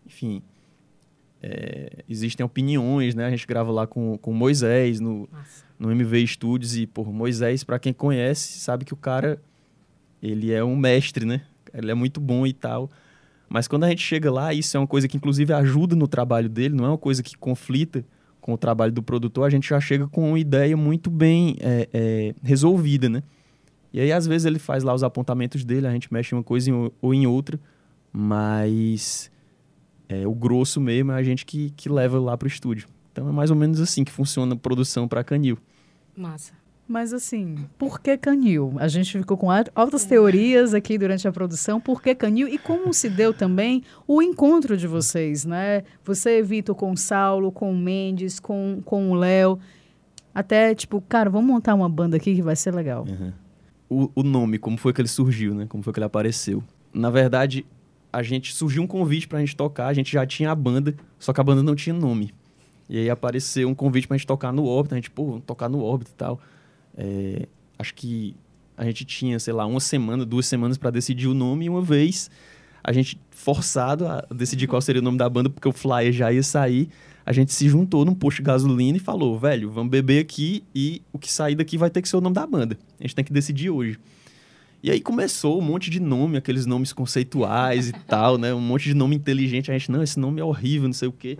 enfim, 0.06 0.42
é, 1.42 2.04
existem 2.10 2.46
opiniões, 2.46 3.16
né? 3.16 3.26
A 3.26 3.30
gente 3.30 3.48
grava 3.48 3.72
lá 3.72 3.88
com, 3.88 4.18
com 4.18 4.34
Moisés 4.34 5.00
no, 5.00 5.28
no 5.78 5.92
MV 5.92 6.28
Studios 6.28 6.76
e, 6.76 6.86
por 6.86 7.12
Moisés, 7.12 7.64
para 7.64 7.80
quem 7.80 7.94
conhece, 7.94 8.60
sabe 8.60 8.86
que 8.86 8.94
o 8.94 8.98
cara, 8.98 9.42
ele 10.22 10.52
é 10.52 10.64
um 10.64 10.76
mestre, 10.76 11.26
né? 11.26 11.42
Ele 11.74 11.92
é 11.92 11.94
muito 11.94 12.20
bom 12.20 12.46
e 12.46 12.54
tal. 12.54 12.90
Mas 13.48 13.68
quando 13.68 13.86
a 13.86 13.90
gente 13.90 14.02
chega 14.02 14.32
lá, 14.32 14.54
isso 14.54 14.78
é 14.78 14.80
uma 14.80 14.88
coisa 14.88 15.08
que 15.08 15.18
inclusive 15.18 15.52
ajuda 15.54 15.96
no 15.96 16.08
trabalho 16.08 16.50
dele, 16.50 16.76
não 16.76 16.86
é 16.86 16.90
uma 16.90 16.98
coisa 16.98 17.24
que 17.24 17.36
conflita 17.38 18.06
com 18.40 18.54
o 18.54 18.58
trabalho 18.58 18.92
do 18.92 19.02
produtor, 19.02 19.46
a 19.46 19.50
gente 19.50 19.68
já 19.68 19.80
chega 19.80 20.08
com 20.08 20.30
uma 20.30 20.40
ideia 20.40 20.78
muito 20.78 21.10
bem 21.10 21.58
é, 21.60 21.90
é, 21.92 22.36
resolvida, 22.44 23.10
né? 23.10 23.24
E 23.92 24.00
aí, 24.00 24.12
às 24.12 24.28
vezes, 24.28 24.46
ele 24.46 24.60
faz 24.60 24.84
lá 24.84 24.94
os 24.94 25.04
apontamentos 25.04 25.66
dele, 25.66 25.88
a 25.88 25.92
gente 25.92 26.14
mexe 26.14 26.34
em 26.34 26.38
uma 26.38 26.44
coisa 26.44 26.72
ou 27.02 27.14
em 27.14 27.26
outra, 27.26 27.60
mas 28.14 29.32
é, 30.10 30.28
o 30.28 30.34
grosso 30.34 30.82
mesmo 30.82 31.12
é 31.12 31.16
a 31.16 31.24
gente 31.24 31.46
que, 31.46 31.70
que 31.78 31.88
leva 31.88 32.20
lá 32.20 32.36
pro 32.38 32.48
estúdio. 32.48 32.88
Então 33.12 33.30
é 33.30 33.32
mais 33.32 33.50
ou 33.52 33.56
menos 33.56 33.80
assim 33.80 34.04
que 34.04 34.12
funciona 34.12 34.54
a 34.56 34.58
produção 34.58 35.08
para 35.08 35.24
Canil. 35.24 35.58
Massa. 36.18 36.54
Mas 36.92 37.14
assim, 37.14 37.56
por 37.78 38.02
que 38.02 38.18
canil? 38.18 38.74
A 38.80 38.88
gente 38.88 39.16
ficou 39.20 39.38
com 39.38 39.52
al- 39.52 39.64
altas 39.76 40.06
teorias 40.06 40.74
aqui 40.74 40.98
durante 40.98 41.28
a 41.28 41.32
produção. 41.32 41.80
Por 41.80 42.02
que 42.02 42.16
canil? 42.16 42.48
E 42.48 42.58
como 42.58 42.92
se 42.96 43.08
deu 43.08 43.32
também 43.32 43.84
o 44.08 44.24
encontro 44.24 44.76
de 44.76 44.88
vocês, 44.88 45.46
né? 45.46 45.84
Você, 46.04 46.42
Vitor, 46.42 46.74
com 46.74 46.92
o 46.92 46.98
Saulo, 46.98 47.52
com 47.52 47.72
o 47.72 47.78
Mendes, 47.78 48.40
com, 48.40 48.82
com 48.84 49.12
o 49.12 49.14
Léo. 49.14 49.60
Até, 50.34 50.74
tipo, 50.74 51.00
cara, 51.02 51.30
vamos 51.30 51.48
montar 51.48 51.76
uma 51.76 51.88
banda 51.88 52.18
aqui 52.18 52.34
que 52.34 52.42
vai 52.42 52.56
ser 52.56 52.74
legal. 52.74 53.06
o, 53.88 54.10
o 54.16 54.24
nome, 54.24 54.58
como 54.58 54.76
foi 54.76 54.92
que 54.92 55.00
ele 55.00 55.08
surgiu, 55.08 55.54
né? 55.54 55.68
Como 55.70 55.84
foi 55.84 55.94
que 55.94 56.00
ele 56.00 56.06
apareceu. 56.06 56.64
Na 56.92 57.12
verdade, 57.12 57.68
a 58.12 58.24
gente 58.24 58.54
surgiu 58.54 58.82
um 58.82 58.88
convite 58.88 59.28
pra 59.28 59.40
gente 59.40 59.56
tocar, 59.56 59.88
a 59.88 59.94
gente 59.94 60.12
já 60.12 60.26
tinha 60.26 60.52
a 60.52 60.56
banda, 60.56 60.96
só 61.20 61.32
que 61.32 61.40
a 61.40 61.44
banda 61.44 61.62
não 61.62 61.76
tinha 61.76 61.96
nome. 61.96 62.34
E 62.90 62.98
aí 62.98 63.10
apareceu 63.10 63.70
um 63.70 63.76
convite 63.76 64.08
pra 64.08 64.18
gente 64.18 64.26
tocar 64.26 64.52
no 64.52 64.66
Orbit, 64.66 64.94
a 64.94 64.98
gente, 64.98 65.12
pô, 65.12 65.26
vamos 65.26 65.44
tocar 65.46 65.70
no 65.70 65.82
Orbit 65.82 66.10
e 66.10 66.16
tal. 66.16 66.42
É, 66.98 67.48
acho 67.78 67.94
que 67.94 68.36
a 68.76 68.84
gente 68.84 69.06
tinha, 69.06 69.38
sei 69.40 69.54
lá, 69.54 69.66
uma 69.66 69.80
semana, 69.80 70.26
duas 70.26 70.48
semanas 70.48 70.78
pra 70.78 70.90
decidir 70.90 71.28
o 71.28 71.34
nome 71.34 71.66
e 71.66 71.70
uma 71.70 71.82
vez 71.82 72.32
a 72.84 72.92
gente 72.92 73.20
forçado 73.30 74.08
a 74.08 74.26
decidir 74.34 74.68
qual 74.68 74.82
seria 74.82 75.02
o 75.02 75.04
nome 75.04 75.18
da 75.18 75.30
banda, 75.30 75.50
porque 75.50 75.68
o 75.68 75.72
flyer 75.74 76.12
já 76.12 76.32
ia 76.32 76.42
sair, 76.42 76.90
a 77.26 77.32
gente 77.32 77.54
se 77.54 77.70
juntou 77.70 78.04
num 78.06 78.16
posto 78.16 78.38
de 78.38 78.44
gasolina 78.44 78.98
e 78.98 79.00
falou, 79.00 79.38
velho, 79.38 79.70
vamos 79.70 79.92
beber 79.92 80.22
aqui 80.22 80.64
e 80.74 81.02
o 81.14 81.20
que 81.20 81.32
sair 81.32 81.56
daqui 81.56 81.78
vai 81.78 81.90
ter 81.90 82.02
que 82.02 82.10
ser 82.10 82.18
o 82.18 82.22
nome 82.22 82.34
da 82.34 82.48
banda. 82.48 82.78
A 83.00 83.04
gente 83.04 83.16
tem 83.16 83.24
que 83.24 83.34
decidir 83.34 83.70
hoje. 83.70 84.00
E 84.82 84.90
aí 84.90 85.02
começou 85.02 85.60
um 85.60 85.62
monte 85.62 85.90
de 85.90 86.00
nome, 86.00 86.38
aqueles 86.38 86.66
nomes 86.66 86.94
conceituais 86.94 87.90
e 87.90 87.94
tal, 88.08 88.38
né? 88.38 88.54
Um 88.54 88.62
monte 88.62 88.84
de 88.86 88.94
nome 88.94 89.16
inteligente. 89.16 89.70
A 89.70 89.78
gente, 89.78 89.92
não, 89.92 90.02
esse 90.02 90.20
nome 90.20 90.40
é 90.40 90.44
horrível, 90.44 90.88
não 90.88 90.94
sei 90.94 91.08
o 91.08 91.12
quê. 91.12 91.38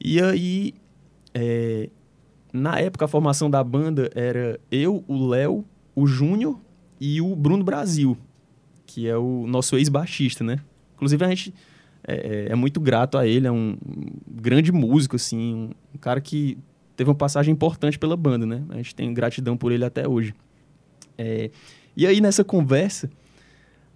E 0.00 0.20
aí, 0.20 0.74
é, 1.32 1.88
na 2.52 2.78
época, 2.78 3.04
a 3.04 3.08
formação 3.08 3.48
da 3.48 3.62
banda 3.62 4.10
era 4.14 4.58
eu, 4.70 5.04
o 5.06 5.26
Léo, 5.28 5.64
o 5.94 6.06
Júnior 6.06 6.58
e 7.00 7.20
o 7.20 7.34
Bruno 7.36 7.62
Brasil, 7.62 8.16
que 8.84 9.08
é 9.08 9.16
o 9.16 9.46
nosso 9.46 9.76
ex-baixista, 9.76 10.42
né? 10.42 10.60
Inclusive, 10.94 11.24
a 11.24 11.28
gente 11.28 11.54
é, 12.06 12.46
é 12.50 12.54
muito 12.54 12.80
grato 12.80 13.18
a 13.18 13.26
ele, 13.26 13.46
é 13.46 13.52
um, 13.52 13.76
um 13.86 14.06
grande 14.28 14.72
músico, 14.72 15.16
assim, 15.16 15.54
um, 15.54 15.70
um 15.94 15.98
cara 15.98 16.20
que 16.20 16.58
teve 16.96 17.10
uma 17.10 17.16
passagem 17.16 17.52
importante 17.52 17.98
pela 17.98 18.16
banda, 18.16 18.46
né? 18.46 18.64
A 18.70 18.76
gente 18.76 18.94
tem 18.94 19.12
gratidão 19.12 19.56
por 19.56 19.70
ele 19.70 19.84
até 19.84 20.08
hoje. 20.08 20.34
É, 21.18 21.50
e 21.96 22.06
aí, 22.06 22.20
nessa 22.20 22.44
conversa, 22.44 23.10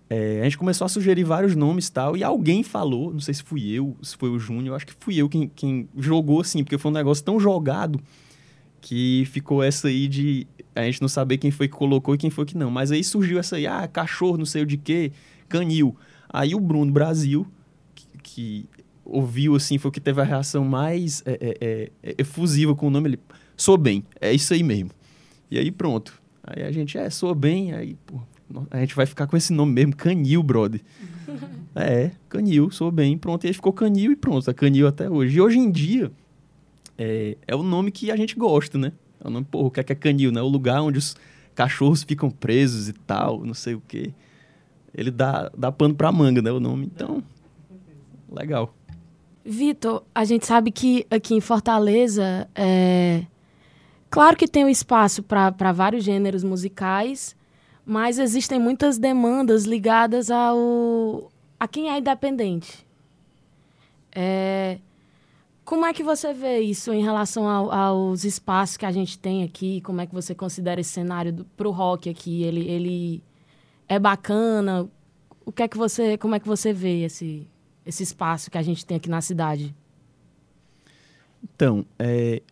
é, 0.08 0.40
a 0.40 0.44
gente 0.44 0.58
começou 0.58 0.84
a 0.84 0.88
sugerir 0.88 1.22
vários 1.22 1.54
nomes 1.54 1.86
e 1.86 1.92
tal, 1.92 2.16
e 2.16 2.24
alguém 2.24 2.62
falou, 2.62 3.12
não 3.12 3.20
sei 3.20 3.34
se 3.34 3.42
fui 3.42 3.70
eu, 3.70 3.96
se 4.02 4.16
foi 4.16 4.28
o 4.28 4.38
Júnior, 4.38 4.74
acho 4.74 4.86
que 4.86 4.94
fui 4.98 5.16
eu 5.16 5.28
quem, 5.28 5.48
quem 5.54 5.88
jogou 5.96 6.40
assim, 6.40 6.64
porque 6.64 6.76
foi 6.78 6.90
um 6.90 6.94
negócio 6.94 7.24
tão 7.24 7.38
jogado 7.38 8.00
que 8.80 9.24
ficou 9.30 9.62
essa 9.62 9.88
aí 9.88 10.08
de 10.08 10.46
a 10.74 10.82
gente 10.82 11.00
não 11.00 11.08
saber 11.08 11.38
quem 11.38 11.50
foi 11.50 11.68
que 11.68 11.76
colocou 11.76 12.14
e 12.14 12.18
quem 12.18 12.30
foi 12.30 12.44
que 12.44 12.56
não. 12.56 12.70
Mas 12.70 12.90
aí 12.90 13.04
surgiu 13.04 13.38
essa 13.38 13.56
aí, 13.56 13.66
ah, 13.66 13.86
cachorro, 13.86 14.38
não 14.38 14.46
sei 14.46 14.62
o 14.62 14.66
de 14.66 14.76
quê, 14.76 15.12
canil. 15.48 15.96
Aí 16.28 16.54
o 16.54 16.60
Bruno 16.60 16.90
Brasil, 16.90 17.46
que, 17.94 18.06
que 18.22 18.66
ouviu 19.04 19.54
assim, 19.54 19.78
foi 19.78 19.90
o 19.90 19.92
que 19.92 20.00
teve 20.00 20.20
a 20.20 20.24
reação 20.24 20.64
mais 20.64 21.22
é, 21.26 21.38
é, 21.60 21.90
é, 22.02 22.14
efusiva 22.18 22.74
com 22.74 22.86
o 22.86 22.90
nome, 22.90 23.10
ele, 23.10 23.20
sou 23.56 23.76
bem, 23.76 24.04
é 24.20 24.32
isso 24.32 24.54
aí 24.54 24.62
mesmo. 24.62 24.90
E 25.50 25.58
aí 25.58 25.70
pronto. 25.70 26.19
Aí 26.42 26.62
a 26.62 26.72
gente, 26.72 26.96
é, 26.96 27.08
sou 27.10 27.34
bem, 27.34 27.72
aí, 27.72 27.96
pô, 28.06 28.20
a 28.70 28.78
gente 28.80 28.94
vai 28.94 29.06
ficar 29.06 29.26
com 29.26 29.36
esse 29.36 29.52
nome 29.52 29.72
mesmo, 29.72 29.94
Canil, 29.94 30.42
brother. 30.42 30.80
é, 31.74 32.10
Canil, 32.28 32.70
sou 32.70 32.90
bem, 32.90 33.16
pronto. 33.16 33.44
E 33.44 33.48
aí 33.48 33.52
ficou 33.52 33.72
Canil 33.72 34.12
e 34.12 34.16
pronto, 34.16 34.50
é 34.50 34.54
Canil 34.54 34.86
até 34.86 35.08
hoje. 35.08 35.36
E 35.36 35.40
hoje 35.40 35.58
em 35.58 35.70
dia, 35.70 36.10
é, 36.98 37.36
é 37.46 37.54
o 37.54 37.62
nome 37.62 37.90
que 37.90 38.10
a 38.10 38.16
gente 38.16 38.34
gosta, 38.36 38.76
né? 38.76 38.92
É 39.22 39.28
o 39.28 39.30
nome, 39.30 39.46
pô, 39.50 39.66
o 39.66 39.70
que 39.70 39.80
é 39.80 39.84
que 39.84 39.92
é 39.92 39.96
Canil, 39.96 40.32
né? 40.32 40.40
O 40.40 40.48
lugar 40.48 40.82
onde 40.82 40.98
os 40.98 41.16
cachorros 41.54 42.02
ficam 42.02 42.30
presos 42.30 42.88
e 42.88 42.92
tal, 42.92 43.44
não 43.44 43.54
sei 43.54 43.74
o 43.74 43.82
quê. 43.86 44.12
Ele 44.94 45.10
dá, 45.10 45.50
dá 45.56 45.70
pano 45.70 45.94
pra 45.94 46.10
manga, 46.10 46.42
né? 46.42 46.50
O 46.50 46.58
nome, 46.58 46.86
então, 46.86 47.22
legal. 48.30 48.74
Vitor, 49.44 50.02
a 50.14 50.24
gente 50.24 50.46
sabe 50.46 50.70
que 50.70 51.06
aqui 51.10 51.34
em 51.34 51.40
Fortaleza, 51.40 52.48
é... 52.54 53.24
claro 54.10 54.36
que 54.36 54.48
tem 54.48 54.64
um 54.64 54.68
espaço 54.68 55.22
para 55.22 55.72
vários 55.72 56.04
gêneros 56.04 56.44
musicais, 56.44 57.36
mas 57.86 58.18
existem 58.18 58.58
muitas 58.58 58.98
demandas 58.98 59.64
ligadas 59.64 60.30
ao 60.30 61.30
a 61.58 61.68
quem 61.68 61.90
é 61.90 61.98
independente. 61.98 62.86
É... 64.12 64.78
Como 65.64 65.86
é 65.86 65.92
que 65.92 66.02
você 66.02 66.32
vê 66.32 66.60
isso 66.60 66.92
em 66.92 67.02
relação 67.02 67.46
ao- 67.48 67.70
aos 67.70 68.24
espaços 68.24 68.76
que 68.76 68.86
a 68.86 68.90
gente 68.90 69.18
tem 69.18 69.44
aqui? 69.44 69.80
Como 69.82 70.00
é 70.00 70.06
que 70.06 70.12
você 70.14 70.34
considera 70.34 70.80
esse 70.80 70.90
cenário 70.90 71.46
para 71.56 71.68
o 71.68 71.70
rock 71.70 72.08
aqui? 72.08 72.42
Ele, 72.42 72.68
ele 72.68 73.22
é 73.88 73.98
bacana? 73.98 74.88
O 75.44 75.52
que 75.52 75.62
é 75.62 75.68
que 75.68 75.76
você, 75.76 76.16
como 76.18 76.34
é 76.34 76.40
que 76.40 76.48
você 76.48 76.72
vê 76.72 77.04
esse, 77.04 77.46
esse 77.86 78.02
espaço 78.02 78.50
que 78.50 78.58
a 78.58 78.62
gente 78.62 78.84
tem 78.84 78.96
aqui 78.96 79.08
na 79.08 79.20
cidade? 79.20 79.74
Então, 81.54 81.84
é, 81.98 82.42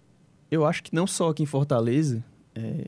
eu 0.50 0.64
acho 0.64 0.82
que 0.82 0.94
não 0.94 1.06
só 1.06 1.30
aqui 1.30 1.42
em 1.42 1.46
Fortaleza, 1.46 2.24
é, 2.54 2.86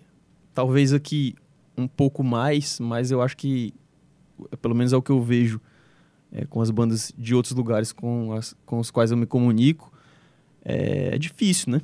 talvez 0.54 0.92
aqui 0.92 1.34
um 1.76 1.86
pouco 1.86 2.22
mais, 2.22 2.78
mas 2.80 3.10
eu 3.10 3.22
acho 3.22 3.36
que, 3.36 3.74
pelo 4.60 4.74
menos 4.74 4.92
é 4.92 4.96
o 4.96 5.02
que 5.02 5.10
eu 5.10 5.22
vejo 5.22 5.60
é, 6.32 6.44
com 6.46 6.60
as 6.60 6.70
bandas 6.70 7.12
de 7.16 7.34
outros 7.34 7.54
lugares 7.54 7.92
com, 7.92 8.32
as, 8.32 8.54
com 8.64 8.78
os 8.78 8.90
quais 8.90 9.10
eu 9.10 9.16
me 9.16 9.26
comunico, 9.26 9.92
é, 10.64 11.14
é 11.14 11.18
difícil, 11.18 11.72
né? 11.72 11.80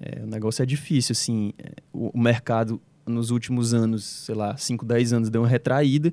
É, 0.00 0.22
o 0.22 0.26
negócio 0.26 0.62
é 0.62 0.66
difícil, 0.66 1.12
assim, 1.12 1.52
é, 1.58 1.72
o, 1.92 2.10
o 2.10 2.20
mercado 2.20 2.80
nos 3.06 3.30
últimos 3.30 3.72
anos, 3.72 4.04
sei 4.04 4.34
lá, 4.34 4.56
5, 4.56 4.84
10 4.84 5.12
anos 5.12 5.30
deu 5.30 5.42
uma 5.42 5.48
retraída, 5.48 6.12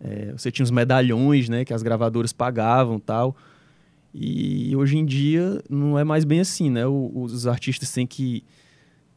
é, 0.00 0.32
você 0.32 0.50
tinha 0.50 0.64
os 0.64 0.70
medalhões, 0.70 1.48
né, 1.48 1.64
que 1.64 1.72
as 1.72 1.82
gravadoras 1.82 2.32
pagavam 2.32 2.98
tal, 2.98 3.36
e 4.14 4.74
hoje 4.76 4.96
em 4.96 5.04
dia 5.04 5.60
não 5.68 5.98
é 5.98 6.04
mais 6.04 6.24
bem 6.24 6.38
assim, 6.40 6.70
né? 6.70 6.86
Os 6.86 7.46
artistas 7.48 7.90
têm 7.90 8.06
que, 8.06 8.44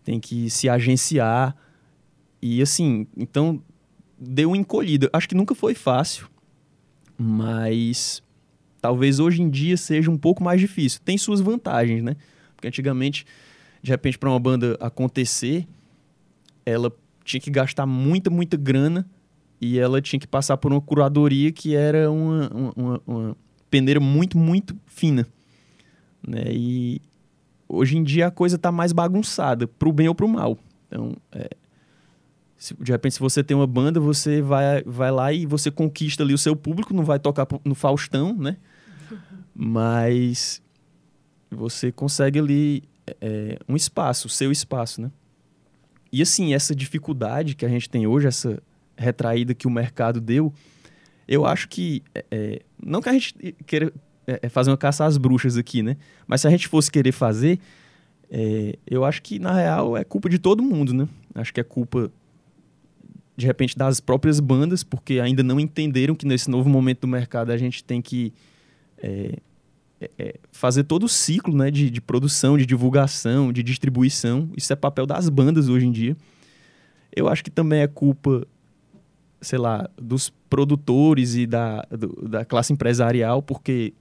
têm 0.04 0.20
que 0.20 0.50
se 0.50 0.68
agenciar. 0.68 1.56
E 2.42 2.62
assim, 2.62 3.06
então 3.16 3.62
deu 4.20 4.50
uma 4.50 4.58
encolhida. 4.58 5.08
Acho 5.14 5.30
que 5.30 5.36
nunca 5.36 5.54
foi 5.54 5.76
fácil, 5.76 6.28
mas 7.18 8.22
talvez 8.82 9.20
hoje 9.20 9.42
em 9.42 9.50
dia 9.50 9.78
seja 9.78 10.10
um 10.10 10.18
pouco 10.18 10.44
mais 10.44 10.60
difícil. 10.60 11.00
Tem 11.04 11.18
suas 11.18 11.40
vantagens, 11.42 12.04
né? 12.04 12.16
Porque 12.56 12.68
antigamente, 12.68 13.26
de 13.82 13.92
repente, 13.92 14.18
para 14.18 14.30
uma 14.30 14.40
banda 14.40 14.78
acontecer, 14.80 15.68
ela 16.66 16.92
tinha 17.24 17.40
que 17.42 17.52
gastar 17.52 17.86
muita, 17.86 18.30
muita 18.30 18.58
grana 18.58 19.08
e 19.60 19.78
ela 19.80 20.02
tinha 20.02 20.20
que 20.20 20.28
passar 20.28 20.58
por 20.58 20.72
uma 20.72 20.82
curadoria 20.82 21.52
que 21.52 21.76
era 21.76 22.10
uma, 22.12 22.50
uma, 22.50 22.74
uma- 22.76 23.02
uma 23.06 23.38
peneira 23.70 24.00
muito, 24.00 24.38
muito 24.38 24.76
fina. 24.86 25.28
Né? 26.28 26.44
E 26.52 27.02
hoje 27.68 27.98
em 27.98 28.04
dia 28.04 28.28
a 28.28 28.32
coisa 28.32 28.56
está 28.56 28.72
mais 28.72 28.92
bagunçada, 28.92 29.68
pro 29.68 29.92
bem 29.92 30.08
ou 30.08 30.16
pro 30.16 30.28
mal. 30.28 30.58
Então, 30.88 31.14
é, 31.32 31.50
se- 32.58 32.76
de 32.80 32.92
repente, 32.92 33.14
se 33.16 33.20
você 33.20 33.44
tem 33.44 33.56
uma 33.56 33.68
banda, 33.68 34.00
você 34.00 34.42
vai, 34.42 34.84
vai 34.84 35.12
lá 35.12 35.32
e 35.34 35.46
você 35.46 35.70
conquista 35.70 36.24
ali 36.24 36.34
o 36.34 36.38
seu 36.38 36.56
público, 36.56 36.94
não 36.94 37.04
vai 37.04 37.20
tocar 37.20 37.48
no 37.64 37.76
Faustão, 37.76 38.36
né? 38.36 38.58
Mas 39.54 40.62
você 41.50 41.92
consegue 41.92 42.40
ali 42.40 42.84
é, 43.22 43.58
um 43.68 43.76
espaço, 43.76 44.28
o 44.28 44.30
seu 44.30 44.52
espaço, 44.52 45.02
né? 45.02 45.12
E 46.12 46.22
assim, 46.22 46.54
essa 46.54 46.74
dificuldade 46.74 47.54
que 47.56 47.66
a 47.66 47.70
gente 47.70 47.90
tem 47.90 48.08
hoje, 48.08 48.28
essa 48.28 48.62
retraída 48.98 49.54
que 49.54 49.68
o 49.68 49.70
mercado 49.72 50.20
deu, 50.22 50.54
eu 51.28 51.46
acho 51.46 51.68
que. 51.68 52.02
é, 52.16 52.26
é, 52.32 52.62
não 52.84 53.02
que 53.02 53.10
a 53.10 53.14
gente 53.14 53.34
queira 53.66 53.92
é, 54.26 54.40
é, 54.44 54.50
fazer 54.50 54.70
uma 54.70 54.78
caça 54.78 55.06
às 55.06 55.18
bruxas 55.18 55.58
aqui, 55.58 55.82
né? 55.82 55.98
Mas 56.28 56.42
se 56.42 56.48
a 56.48 56.50
gente 56.50 56.68
fosse 56.68 56.92
querer 56.92 57.12
fazer, 57.12 57.60
é, 58.30 58.78
eu 58.86 59.06
acho 59.06 59.22
que, 59.22 59.40
na 59.40 59.54
real, 59.54 59.98
é 59.98 60.04
culpa 60.04 60.30
de 60.30 60.38
todo 60.38 60.62
mundo, 60.62 60.94
né? 60.94 61.08
Acho 61.34 61.54
que 61.54 61.60
é 61.60 61.64
culpa, 61.64 62.12
de 63.36 63.46
repente, 63.46 63.78
das 63.78 64.00
próprias 64.00 64.40
bandas, 64.40 64.84
porque 64.84 65.20
ainda 65.20 65.44
não 65.44 65.60
entenderam 65.60 66.16
que 66.16 66.26
nesse 66.26 66.50
novo 66.50 66.70
momento 66.70 67.02
do 67.02 67.08
mercado 67.08 67.52
a 67.52 67.58
gente 67.58 67.84
tem 67.84 68.02
que 68.02 68.34
é, 68.98 70.10
é, 70.18 70.36
fazer 70.52 70.84
todo 70.84 71.04
o 71.04 71.10
ciclo 71.10 71.56
né, 71.56 71.72
de, 71.72 71.90
de 71.90 72.02
produção, 72.02 72.58
de 72.58 72.66
divulgação, 72.66 73.52
de 73.52 73.64
distribuição. 73.64 74.50
Isso 74.56 74.72
é 74.74 74.76
papel 74.76 75.06
das 75.06 75.30
bandas 75.30 75.70
hoje 75.70 75.86
em 75.86 75.92
dia. 75.92 76.16
Eu 77.16 77.28
acho 77.28 77.44
que 77.44 77.50
também 77.50 77.82
é 77.82 77.88
culpa, 77.88 78.46
sei 79.42 79.60
lá, 79.60 79.90
dos 79.96 80.30
produtores 80.50 81.36
e 81.36 81.46
da, 81.46 81.82
do, 81.90 82.28
da 82.28 82.46
classe 82.46 82.74
empresarial, 82.74 83.42
porque, 83.42 83.94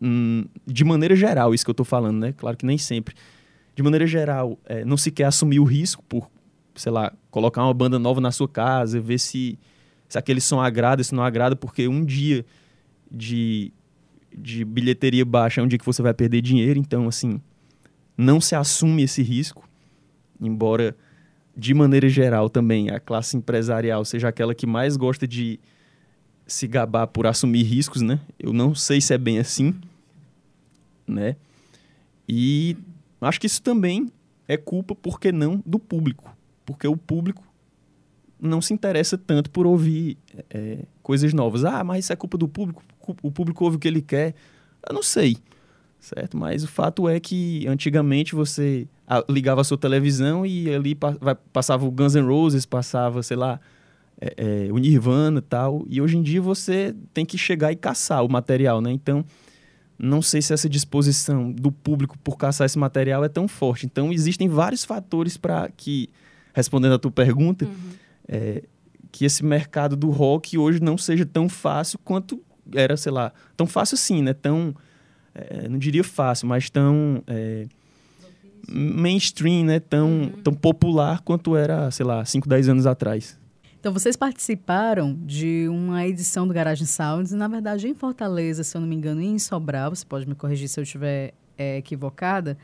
hum, 0.00 0.44
de 0.66 0.84
maneira 0.84 1.16
geral, 1.16 1.54
isso 1.54 1.64
que 1.64 1.70
eu 1.70 1.74
estou 1.74 1.86
falando, 1.86 2.18
né? 2.18 2.32
Claro 2.32 2.56
que 2.56 2.66
nem 2.66 2.78
sempre. 2.78 3.14
De 3.74 3.82
maneira 3.82 4.06
geral, 4.06 4.58
é, 4.64 4.84
não 4.84 4.96
se 4.96 5.10
quer 5.10 5.24
assumir 5.24 5.58
o 5.58 5.64
risco 5.64 6.02
por, 6.08 6.30
sei 6.74 6.92
lá, 6.92 7.12
colocar 7.30 7.64
uma 7.64 7.74
banda 7.74 7.98
nova 7.98 8.20
na 8.20 8.30
sua 8.30 8.48
casa, 8.48 9.00
ver 9.00 9.18
se, 9.18 9.58
se 10.08 10.16
aquele 10.16 10.40
som 10.40 10.60
agrada, 10.60 11.02
se 11.02 11.14
não 11.14 11.24
agrada, 11.24 11.56
porque 11.56 11.88
um 11.88 12.04
dia 12.04 12.46
de, 13.10 13.72
de 14.36 14.64
bilheteria 14.64 15.24
baixa 15.24 15.60
é 15.60 15.64
um 15.64 15.68
dia 15.68 15.78
que 15.78 15.86
você 15.86 16.02
vai 16.02 16.14
perder 16.14 16.40
dinheiro, 16.40 16.78
então, 16.78 17.08
assim, 17.08 17.40
não 18.16 18.40
se 18.40 18.54
assume 18.54 19.02
esse 19.02 19.22
risco, 19.22 19.68
embora 20.40 20.96
de 21.56 21.72
maneira 21.72 22.08
geral 22.08 22.50
também 22.50 22.90
a 22.90 22.98
classe 22.98 23.36
empresarial 23.36 24.04
seja 24.04 24.28
aquela 24.28 24.54
que 24.54 24.66
mais 24.66 24.96
gosta 24.96 25.26
de 25.26 25.60
se 26.46 26.66
gabar 26.66 27.06
por 27.06 27.26
assumir 27.26 27.62
riscos, 27.62 28.02
né? 28.02 28.20
Eu 28.38 28.52
não 28.52 28.74
sei 28.74 29.00
se 29.00 29.14
é 29.14 29.18
bem 29.18 29.38
assim, 29.38 29.74
né? 31.06 31.36
E 32.28 32.76
acho 33.20 33.40
que 33.40 33.46
isso 33.46 33.62
também 33.62 34.10
é 34.46 34.56
culpa, 34.56 34.94
por 34.94 35.18
que 35.18 35.32
não, 35.32 35.62
do 35.64 35.78
público. 35.78 36.34
Porque 36.66 36.86
o 36.86 36.96
público 36.96 37.42
não 38.40 38.60
se 38.60 38.74
interessa 38.74 39.16
tanto 39.16 39.50
por 39.50 39.66
ouvir 39.66 40.18
é, 40.50 40.80
coisas 41.02 41.32
novas. 41.32 41.64
Ah, 41.64 41.82
mas 41.82 42.04
isso 42.04 42.12
é 42.12 42.16
culpa 42.16 42.36
do 42.36 42.48
público, 42.48 42.82
o 43.22 43.30
público 43.30 43.64
ouve 43.64 43.76
o 43.76 43.80
que 43.80 43.88
ele 43.88 44.02
quer. 44.02 44.34
Eu 44.86 44.94
não 44.94 45.02
sei, 45.02 45.38
certo? 46.04 46.36
Mas 46.36 46.62
o 46.62 46.68
fato 46.68 47.08
é 47.08 47.18
que 47.18 47.66
antigamente 47.66 48.34
você 48.34 48.86
ligava 49.28 49.62
a 49.62 49.64
sua 49.64 49.78
televisão 49.78 50.44
e 50.44 50.72
ali 50.72 50.94
passava 51.52 51.86
o 51.86 51.90
Guns 51.90 52.14
N' 52.14 52.26
Roses, 52.26 52.66
passava, 52.66 53.22
sei 53.22 53.36
lá, 53.36 53.58
é, 54.20 54.66
é, 54.68 54.72
o 54.72 54.76
Nirvana 54.76 55.38
e 55.38 55.42
tal. 55.42 55.84
E 55.88 56.00
hoje 56.00 56.18
em 56.18 56.22
dia 56.22 56.42
você 56.42 56.94
tem 57.12 57.24
que 57.24 57.38
chegar 57.38 57.72
e 57.72 57.76
caçar 57.76 58.22
o 58.24 58.28
material, 58.30 58.80
né? 58.80 58.92
Então, 58.92 59.24
não 59.98 60.20
sei 60.20 60.42
se 60.42 60.52
essa 60.52 60.68
disposição 60.68 61.50
do 61.50 61.72
público 61.72 62.18
por 62.18 62.36
caçar 62.36 62.66
esse 62.66 62.78
material 62.78 63.24
é 63.24 63.28
tão 63.28 63.48
forte. 63.48 63.86
Então, 63.86 64.12
existem 64.12 64.48
vários 64.48 64.84
fatores 64.84 65.36
para 65.36 65.70
que, 65.74 66.10
respondendo 66.52 66.94
a 66.94 66.98
tua 66.98 67.10
pergunta, 67.10 67.64
uhum. 67.64 67.72
é, 68.28 68.62
que 69.10 69.24
esse 69.24 69.42
mercado 69.44 69.96
do 69.96 70.10
rock 70.10 70.58
hoje 70.58 70.82
não 70.82 70.98
seja 70.98 71.24
tão 71.24 71.48
fácil 71.48 71.98
quanto 72.04 72.42
era, 72.74 72.96
sei 72.96 73.12
lá, 73.12 73.32
tão 73.56 73.66
fácil 73.66 73.96
sim, 73.96 74.22
né? 74.22 74.34
Tão, 74.34 74.74
é, 75.34 75.68
não 75.68 75.78
diria 75.78 76.04
fácil, 76.04 76.46
mas 76.46 76.70
tão 76.70 77.22
é, 77.26 77.66
mainstream, 78.68 79.64
né? 79.64 79.80
Tão, 79.80 80.08
uhum. 80.08 80.30
tão 80.42 80.54
popular 80.54 81.20
quanto 81.20 81.56
era, 81.56 81.90
sei 81.90 82.06
lá, 82.06 82.24
5, 82.24 82.48
10 82.48 82.68
anos 82.68 82.86
atrás. 82.86 83.38
Então, 83.78 83.92
vocês 83.92 84.16
participaram 84.16 85.14
de 85.26 85.68
uma 85.68 86.06
edição 86.06 86.48
do 86.48 86.54
Garagem 86.54 86.86
Sounds, 86.86 87.32
na 87.32 87.46
verdade, 87.46 87.86
em 87.86 87.94
Fortaleza, 87.94 88.64
se 88.64 88.74
eu 88.74 88.80
não 88.80 88.88
me 88.88 88.96
engano, 88.96 89.20
e 89.20 89.26
em 89.26 89.38
Sobral, 89.38 89.94
você 89.94 90.06
pode 90.06 90.26
me 90.26 90.34
corrigir 90.34 90.68
se 90.68 90.80
eu 90.80 90.84
estiver 90.84 91.34
é, 91.58 91.76
equivocada, 91.76 92.56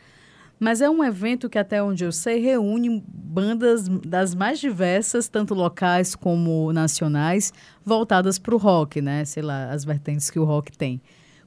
mas 0.58 0.80
é 0.80 0.88
um 0.88 1.04
evento 1.04 1.48
que, 1.48 1.58
até 1.58 1.82
onde 1.82 2.04
eu 2.04 2.12
sei, 2.12 2.40
reúne 2.40 3.02
bandas 3.06 3.86
das 3.88 4.34
mais 4.34 4.58
diversas, 4.60 5.28
tanto 5.28 5.54
locais 5.54 6.14
como 6.14 6.72
nacionais, 6.72 7.52
voltadas 7.84 8.38
para 8.38 8.54
o 8.54 8.58
rock, 8.58 9.00
né? 9.00 9.24
Sei 9.24 9.42
lá, 9.42 9.70
as 9.70 9.84
vertentes 9.84 10.30
que 10.30 10.38
o 10.38 10.44
rock 10.44 10.76
tem. 10.76 11.00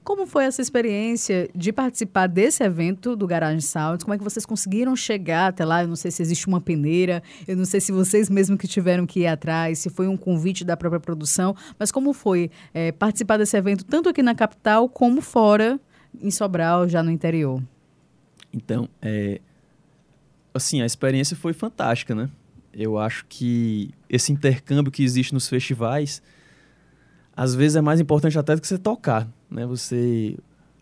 Como 0.04 0.28
foi 0.28 0.44
essa 0.44 0.62
experiência 0.62 1.50
de 1.56 1.72
participar 1.72 2.28
desse 2.28 2.62
evento 2.62 3.16
do 3.16 3.26
Garage 3.26 3.62
Sounds? 3.62 4.04
Como 4.04 4.14
é 4.14 4.18
que 4.18 4.24
vocês 4.24 4.46
conseguiram 4.46 4.98
chegar 4.98 5.48
até 5.48 5.64
lá? 5.64 5.82
Eu 5.84 5.88
não 5.88 5.96
sei 5.96 6.12
se 6.12 6.22
existe 6.22 6.46
uma 6.46 6.60
peneira, 6.60 7.24
eu 7.48 7.56
não 7.56 7.64
sei 7.64 7.80
se 7.80 7.92
vocês 7.94 8.30
mesmos 8.30 8.60
que 8.60 8.68
tiveram 8.68 9.06
que 9.06 9.22
ir 9.22 9.28
atrás, 9.28 9.80
se 9.80 9.90
foi 9.90 10.10
um 10.10 10.18
convite 10.18 10.66
da 10.66 10.76
própria 10.76 11.00
produção, 11.00 11.56
mas 11.80 11.90
como 11.90 12.12
foi 12.12 12.52
é, 12.74 12.92
participar 12.92 13.38
desse 13.38 13.56
evento 13.56 13.86
tanto 13.86 14.10
aqui 14.10 14.22
na 14.22 14.36
capital 14.36 14.90
como 14.90 15.22
fora, 15.22 15.80
em 16.22 16.30
Sobral, 16.30 16.90
já 16.90 17.02
no 17.02 17.10
interior? 17.10 17.64
Então, 18.52 18.90
é, 19.02 19.40
assim, 20.54 20.82
a 20.82 20.86
experiência 20.86 21.38
foi 21.38 21.54
fantástica, 21.54 22.14
né? 22.14 22.30
Eu 22.74 22.98
acho 22.98 23.26
que 23.30 23.92
esse 24.10 24.34
intercâmbio 24.34 24.92
que 24.92 25.02
existe 25.02 25.34
nos 25.34 25.48
festivais, 25.48 26.22
às 27.36 27.56
vezes 27.56 27.78
é 27.78 27.82
mais 27.82 28.02
importante 28.02 28.38
até 28.38 28.54
do 28.54 28.62
que 28.62 28.68
você 28.68 28.78
tocar 28.78 29.30
né? 29.54 29.66
Você 29.66 30.36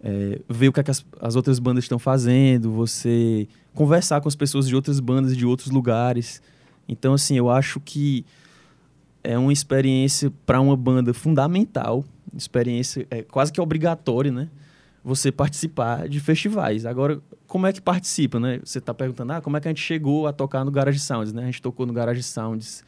é, 0.03 0.41
ver 0.49 0.69
o 0.69 0.73
que, 0.73 0.79
é 0.79 0.83
que 0.83 0.91
as, 0.91 1.05
as, 1.19 1.35
outras 1.35 1.59
bandas 1.59 1.83
estão 1.83 1.99
fazendo, 1.99 2.71
você 2.71 3.47
conversar 3.73 4.21
com 4.21 4.27
as 4.27 4.35
pessoas 4.35 4.67
de 4.67 4.75
outras 4.75 4.99
bandas 4.99 5.35
de 5.35 5.45
outros 5.45 5.69
lugares. 5.69 6.41
Então, 6.87 7.13
assim, 7.13 7.37
eu 7.37 7.49
acho 7.49 7.79
que 7.79 8.25
é 9.23 9.37
uma 9.37 9.53
experiência 9.53 10.31
para 10.45 10.59
uma 10.59 10.75
banda 10.75 11.13
fundamental, 11.13 12.03
experiência 12.35 13.05
é, 13.11 13.21
quase 13.21 13.51
que 13.51 13.61
obrigatória, 13.61 14.31
né? 14.31 14.49
Você 15.03 15.31
participar 15.31 16.07
de 16.07 16.19
festivais. 16.19 16.85
Agora, 16.85 17.19
como 17.47 17.67
é 17.67 17.73
que 17.73 17.81
participa, 17.81 18.39
né? 18.39 18.59
Você 18.63 18.79
está 18.79 18.93
perguntando, 18.93 19.33
ah, 19.33 19.41
como 19.41 19.57
é 19.57 19.59
que 19.59 19.67
a 19.67 19.71
gente 19.71 19.81
chegou 19.81 20.25
a 20.25 20.33
tocar 20.33 20.63
no 20.63 20.71
Garage 20.71 20.99
Sounds, 20.99 21.33
né? 21.33 21.43
A 21.43 21.45
gente 21.45 21.61
tocou 21.61 21.85
no 21.85 21.93
Garage 21.93 22.23
Sounds, 22.23 22.83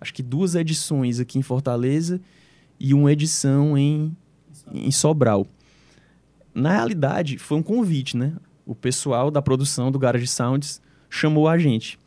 acho 0.00 0.14
que 0.14 0.22
duas 0.22 0.54
edições 0.54 1.20
aqui 1.20 1.38
em 1.38 1.42
Fortaleza 1.42 2.20
e 2.78 2.94
uma 2.94 3.12
edição 3.12 3.76
em 3.76 4.16
em 4.72 4.90
Sobral. 4.90 5.46
Na 6.54 6.72
realidade, 6.72 7.38
foi 7.38 7.58
um 7.58 7.62
convite, 7.62 8.16
né? 8.16 8.32
O 8.66 8.74
pessoal 8.74 9.30
da 9.30 9.40
produção 9.40 9.90
do 9.90 9.98
Garage 9.98 10.26
Sounds 10.26 10.80
chamou 11.08 11.48
a 11.48 11.56
gente. 11.58 11.98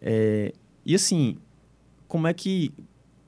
É, 0.00 0.52
e 0.84 0.94
assim, 0.94 1.36
como 2.08 2.26
é 2.26 2.32
que, 2.32 2.72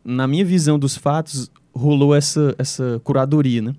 na 0.05 0.27
minha 0.27 0.45
visão 0.45 0.79
dos 0.79 0.97
fatos, 0.97 1.51
rolou 1.75 2.15
essa, 2.15 2.55
essa 2.59 3.01
curadoria, 3.05 3.63
né? 3.63 3.75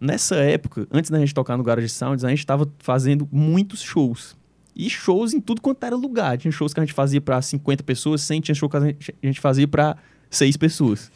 Nessa 0.00 0.36
época, 0.36 0.86
antes 0.90 1.10
da 1.10 1.18
gente 1.18 1.32
tocar 1.32 1.56
no 1.56 1.62
Garage 1.62 1.88
Sounds, 1.88 2.24
a 2.24 2.28
gente 2.28 2.40
estava 2.40 2.68
fazendo 2.78 3.28
muitos 3.30 3.80
shows. 3.80 4.36
E 4.74 4.88
shows 4.88 5.32
em 5.32 5.40
tudo 5.40 5.60
quanto 5.60 5.84
era 5.84 5.94
lugar. 5.94 6.38
Tinha 6.38 6.50
shows 6.50 6.72
que 6.72 6.80
a 6.80 6.82
gente 6.82 6.94
fazia 6.94 7.20
para 7.20 7.40
50 7.40 7.84
pessoas, 7.84 8.22
100, 8.22 8.40
tinha 8.40 8.54
shows 8.54 8.70
que 8.70 8.76
a 9.22 9.26
gente 9.26 9.40
fazia 9.40 9.68
para 9.68 9.96
6 10.30 10.56
pessoas. 10.56 11.10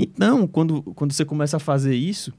Então, 0.00 0.46
quando, 0.46 0.80
quando 0.94 1.12
você 1.12 1.24
começa 1.24 1.56
a 1.56 1.60
fazer 1.60 1.96
isso, 1.96 2.32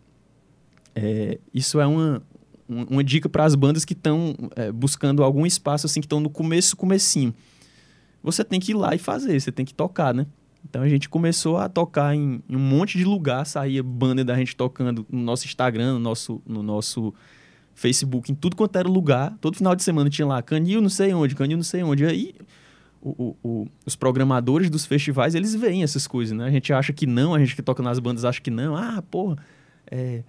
é, 0.95 1.37
isso 1.53 1.77
é 1.79 1.85
uma, 1.85 2.23
uma 2.69 3.03
dica 3.03 3.27
para 3.27 3.43
as 3.43 3.53
bandas 3.53 3.83
que 3.83 3.91
estão 3.91 4.33
é, 4.55 4.71
buscando 4.71 5.23
algum 5.23 5.45
espaço, 5.45 5.85
assim, 5.85 5.99
que 5.99 6.05
estão 6.05 6.21
no 6.21 6.29
começo, 6.29 6.77
comecinho. 6.77 7.33
Você 8.23 8.45
tem 8.45 8.61
que 8.61 8.71
ir 8.71 8.75
lá 8.75 8.95
e 8.95 8.97
fazer, 8.97 9.37
você 9.37 9.51
tem 9.51 9.65
que 9.65 9.73
tocar, 9.73 10.13
né? 10.13 10.25
Então 10.63 10.81
a 10.81 10.87
gente 10.87 11.09
começou 11.09 11.57
a 11.57 11.67
tocar 11.67 12.15
em, 12.15 12.41
em, 12.49 12.55
um 12.55 12.59
monte 12.59 12.97
de 12.97 13.03
lugar, 13.03 13.45
saía 13.45 13.83
banda 13.83 14.23
da 14.23 14.35
gente 14.35 14.55
tocando 14.55 15.05
no 15.09 15.19
nosso 15.21 15.45
Instagram, 15.45 15.93
no 15.93 15.99
nosso, 15.99 16.41
no 16.45 16.63
nosso 16.63 17.13
Facebook, 17.73 18.31
em 18.31 18.35
tudo 18.35 18.55
quanto 18.55 18.77
era 18.77 18.87
lugar. 18.87 19.37
Todo 19.41 19.57
final 19.57 19.75
de 19.75 19.83
semana 19.83 20.09
tinha 20.09 20.25
lá, 20.25 20.41
canil 20.41 20.81
não 20.81 20.89
sei 20.89 21.13
onde, 21.13 21.35
canil 21.35 21.57
não 21.57 21.63
sei 21.63 21.83
onde. 21.83 22.05
Aí 22.05 22.35
o, 23.01 23.35
o, 23.43 23.67
os 23.85 23.95
programadores 23.95 24.69
dos 24.69 24.85
festivais, 24.85 25.35
eles 25.35 25.55
veem 25.55 25.83
essas 25.83 26.05
coisas, 26.05 26.37
né? 26.37 26.45
A 26.45 26.51
gente 26.51 26.73
acha 26.73 26.91
que 26.91 27.07
não, 27.07 27.33
a 27.33 27.39
gente 27.39 27.55
que 27.55 27.61
toca 27.61 27.81
nas 27.81 27.99
bandas 27.99 28.25
acha 28.25 28.41
que 28.41 28.51
não. 28.51 28.75
Ah, 28.75 29.01
porra, 29.01 29.37
é, 29.89 30.23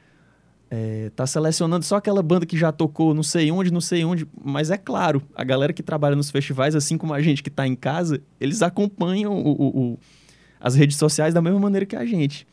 é, 0.71 1.11
tá 1.17 1.27
selecionando 1.27 1.85
só 1.85 1.97
aquela 1.97 2.23
banda 2.23 2.47
que 2.47 2.57
já 2.57 2.71
tocou 2.71 3.13
não 3.13 3.25
sei 3.25 3.51
onde, 3.51 3.73
não 3.73 3.81
sei 3.81 4.05
onde. 4.05 4.27
Mas 4.43 4.71
é 4.71 4.79
claro, 4.79 5.23
a 5.35 5.43
galera 5.43 5.73
que 5.73 5.83
trabalha 5.83 6.15
nos 6.15 6.31
festivais, 6.31 6.77
assim 6.77 6.97
como 6.97 7.13
a 7.13 7.21
gente 7.21 7.43
que 7.43 7.49
está 7.49 7.67
em 7.67 7.75
casa, 7.75 8.23
eles 8.41 8.63
acompanham 8.63 9.33
o, 9.37 9.99
as 10.61 10.77
redes 10.77 10.97
sociais 10.97 11.35
da 11.35 11.43
mesma 11.43 11.59
maneira 11.59 11.85
que 11.85 11.97
a 11.97 12.07
gente. 12.07 12.47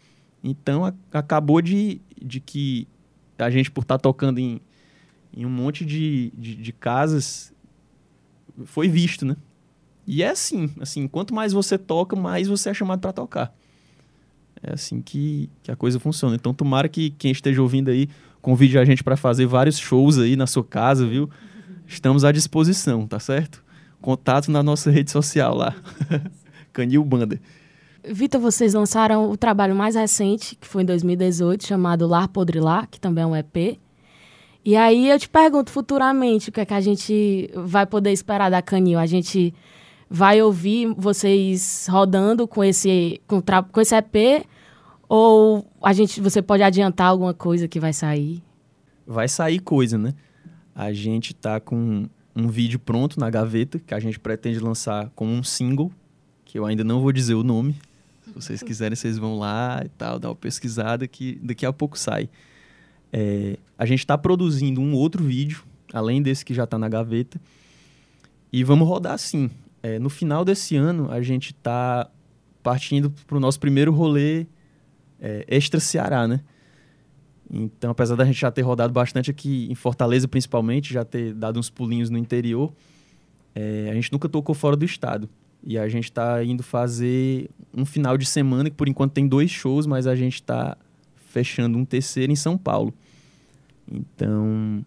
Então, 0.43 0.83
a, 0.83 0.93
acabou 1.11 1.61
de, 1.61 2.01
de 2.19 2.39
que 2.39 2.87
a 3.37 3.49
gente, 3.51 3.69
por 3.69 3.81
estar 3.81 3.97
tá 3.97 4.01
tocando 4.01 4.39
em, 4.39 4.59
em 5.31 5.45
um 5.45 5.49
monte 5.49 5.85
de, 5.85 6.31
de, 6.35 6.55
de 6.55 6.71
casas, 6.71 7.53
foi 8.65 8.87
visto, 8.87 9.25
né? 9.25 9.35
E 10.07 10.23
é 10.23 10.29
assim, 10.29 10.69
assim, 10.79 11.05
quanto 11.05 11.35
mais 11.35 11.51
você 11.51 11.77
toca, 11.77 12.15
mais 12.15 12.47
você 12.47 12.69
é 12.69 12.73
chamado 12.73 13.01
para 13.01 13.11
tocar. 13.11 13.53
É 14.63 14.73
assim 14.73 15.01
que, 15.01 15.49
que 15.61 15.69
a 15.69 15.75
coisa 15.75 15.99
funciona. 15.99 16.35
Então, 16.35 16.53
tomara 16.53 16.87
que 16.87 17.09
quem 17.11 17.31
esteja 17.31 17.61
ouvindo 17.61 17.91
aí 17.91 18.09
convide 18.41 18.77
a 18.77 18.85
gente 18.85 19.03
para 19.03 19.17
fazer 19.17 19.45
vários 19.45 19.77
shows 19.77 20.17
aí 20.17 20.37
na 20.37 20.47
sua 20.47 20.63
casa, 20.63 21.05
viu? 21.05 21.29
Estamos 21.85 22.23
à 22.23 22.31
disposição, 22.31 23.05
tá 23.05 23.19
certo? 23.19 23.61
Contato 24.01 24.49
na 24.49 24.63
nossa 24.63 24.89
rede 24.89 25.11
social 25.11 25.53
lá. 25.53 25.75
Canil 26.71 27.03
Banda. 27.03 27.39
Vitor, 28.05 28.39
vocês 28.39 28.73
lançaram 28.73 29.29
o 29.29 29.35
trabalho 29.35 29.75
mais 29.75 29.95
recente, 29.95 30.55
que 30.55 30.65
foi 30.65 30.83
em 30.83 30.85
2018, 30.85 31.65
chamado 31.65 32.07
Lar 32.07 32.29
Podre 32.29 32.61
Lá, 32.61 32.87
que 32.87 32.99
também 32.99 33.23
é 33.23 33.27
um 33.27 33.35
EP. 33.35 33.77
E 34.63 34.75
aí 34.75 35.09
eu 35.09 35.19
te 35.19 35.27
pergunto 35.27 35.71
futuramente 35.71 36.49
o 36.49 36.51
que 36.51 36.61
é 36.61 36.65
que 36.65 36.73
a 36.73 36.79
gente 36.81 37.49
vai 37.53 37.85
poder 37.85 38.11
esperar 38.11 38.49
da 38.49 38.61
Canil. 38.61 38.99
A 38.99 39.05
gente 39.05 39.53
vai 40.09 40.41
ouvir 40.41 40.93
vocês 40.97 41.87
rodando 41.89 42.47
com 42.47 42.63
esse, 42.63 43.21
com, 43.27 43.41
com 43.71 43.81
esse 43.81 43.95
EP? 43.95 44.45
Ou 45.09 45.65
a 45.81 45.93
gente, 45.93 46.19
você 46.19 46.41
pode 46.41 46.63
adiantar 46.63 47.07
alguma 47.07 47.33
coisa 47.33 47.67
que 47.67 47.79
vai 47.79 47.93
sair? 47.93 48.43
vai 49.07 49.29
sair 49.29 49.59
coisa, 49.59 49.97
né? 49.97 50.13
A 50.75 50.91
gente 50.91 51.33
tá 51.33 51.59
com 51.61 52.07
um 52.35 52.47
vídeo 52.49 52.77
pronto 52.77 53.19
na 53.19 53.29
gaveta 53.29 53.79
que 53.79 53.93
a 53.93 53.99
gente 53.99 54.19
pretende 54.19 54.59
lançar 54.59 55.09
como 55.15 55.31
um 55.31 55.41
single, 55.41 55.91
que 56.43 56.59
eu 56.59 56.65
ainda 56.65 56.83
não 56.83 56.99
vou 56.99 57.11
dizer 57.13 57.33
o 57.33 57.43
nome. 57.43 57.77
Se 58.25 58.33
vocês 58.33 58.61
quiserem, 58.61 58.95
vocês 58.95 59.17
vão 59.17 59.39
lá 59.39 59.81
e 59.83 59.89
tal, 59.89 60.19
dar 60.19 60.29
uma 60.29 60.35
pesquisada 60.35 61.07
que 61.07 61.39
daqui 61.41 61.65
a 61.65 61.71
pouco 61.71 61.97
sai. 61.97 62.29
É, 63.11 63.57
a 63.77 63.85
gente 63.85 63.99
está 63.99 64.17
produzindo 64.17 64.81
um 64.81 64.93
outro 64.93 65.23
vídeo, 65.23 65.63
além 65.93 66.21
desse 66.21 66.43
que 66.43 66.53
já 66.53 66.65
está 66.65 66.77
na 66.77 66.89
gaveta, 66.89 67.39
e 68.51 68.63
vamos 68.63 68.87
rodar 68.87 69.17
sim. 69.17 69.49
É, 69.81 69.99
no 69.99 70.09
final 70.09 70.43
desse 70.43 70.75
ano, 70.75 71.11
a 71.11 71.21
gente 71.21 71.51
está 71.51 72.09
partindo 72.63 73.09
para 73.25 73.37
o 73.37 73.39
nosso 73.39 73.59
primeiro 73.59 73.91
rolê 73.91 74.45
é, 75.19 75.45
extra 75.47 75.79
Ceará, 75.79 76.27
né? 76.27 76.41
Então, 77.49 77.91
apesar 77.91 78.15
da 78.15 78.25
gente 78.25 78.39
já 78.39 78.51
ter 78.51 78.61
rodado 78.61 78.91
bastante 78.91 79.31
aqui 79.31 79.67
em 79.71 79.75
Fortaleza, 79.75 80.27
principalmente, 80.27 80.93
já 80.93 81.05
ter 81.05 81.33
dado 81.33 81.59
uns 81.59 81.69
pulinhos 81.69 82.09
no 82.09 82.17
interior, 82.17 82.73
é, 83.55 83.89
a 83.89 83.93
gente 83.93 84.11
nunca 84.11 84.27
tocou 84.27 84.53
fora 84.53 84.75
do 84.75 84.83
estado. 84.83 85.29
E 85.63 85.77
a 85.77 85.87
gente 85.87 86.05
está 86.05 86.43
indo 86.43 86.61
fazer 86.61 87.49
um 87.73 87.85
final 87.85 88.17
de 88.17 88.25
semana, 88.25 88.69
que 88.69 88.75
por 88.75 88.87
enquanto 88.87 89.13
tem 89.13 89.27
dois 89.27 89.49
shows, 89.49 89.85
mas 89.85 90.05
a 90.05 90.15
gente 90.15 90.35
está 90.35 90.77
fechando 91.29 91.77
um 91.77 91.85
terceiro 91.85 92.31
em 92.31 92.35
São 92.35 92.57
Paulo. 92.57 92.93
Então, 93.89 94.85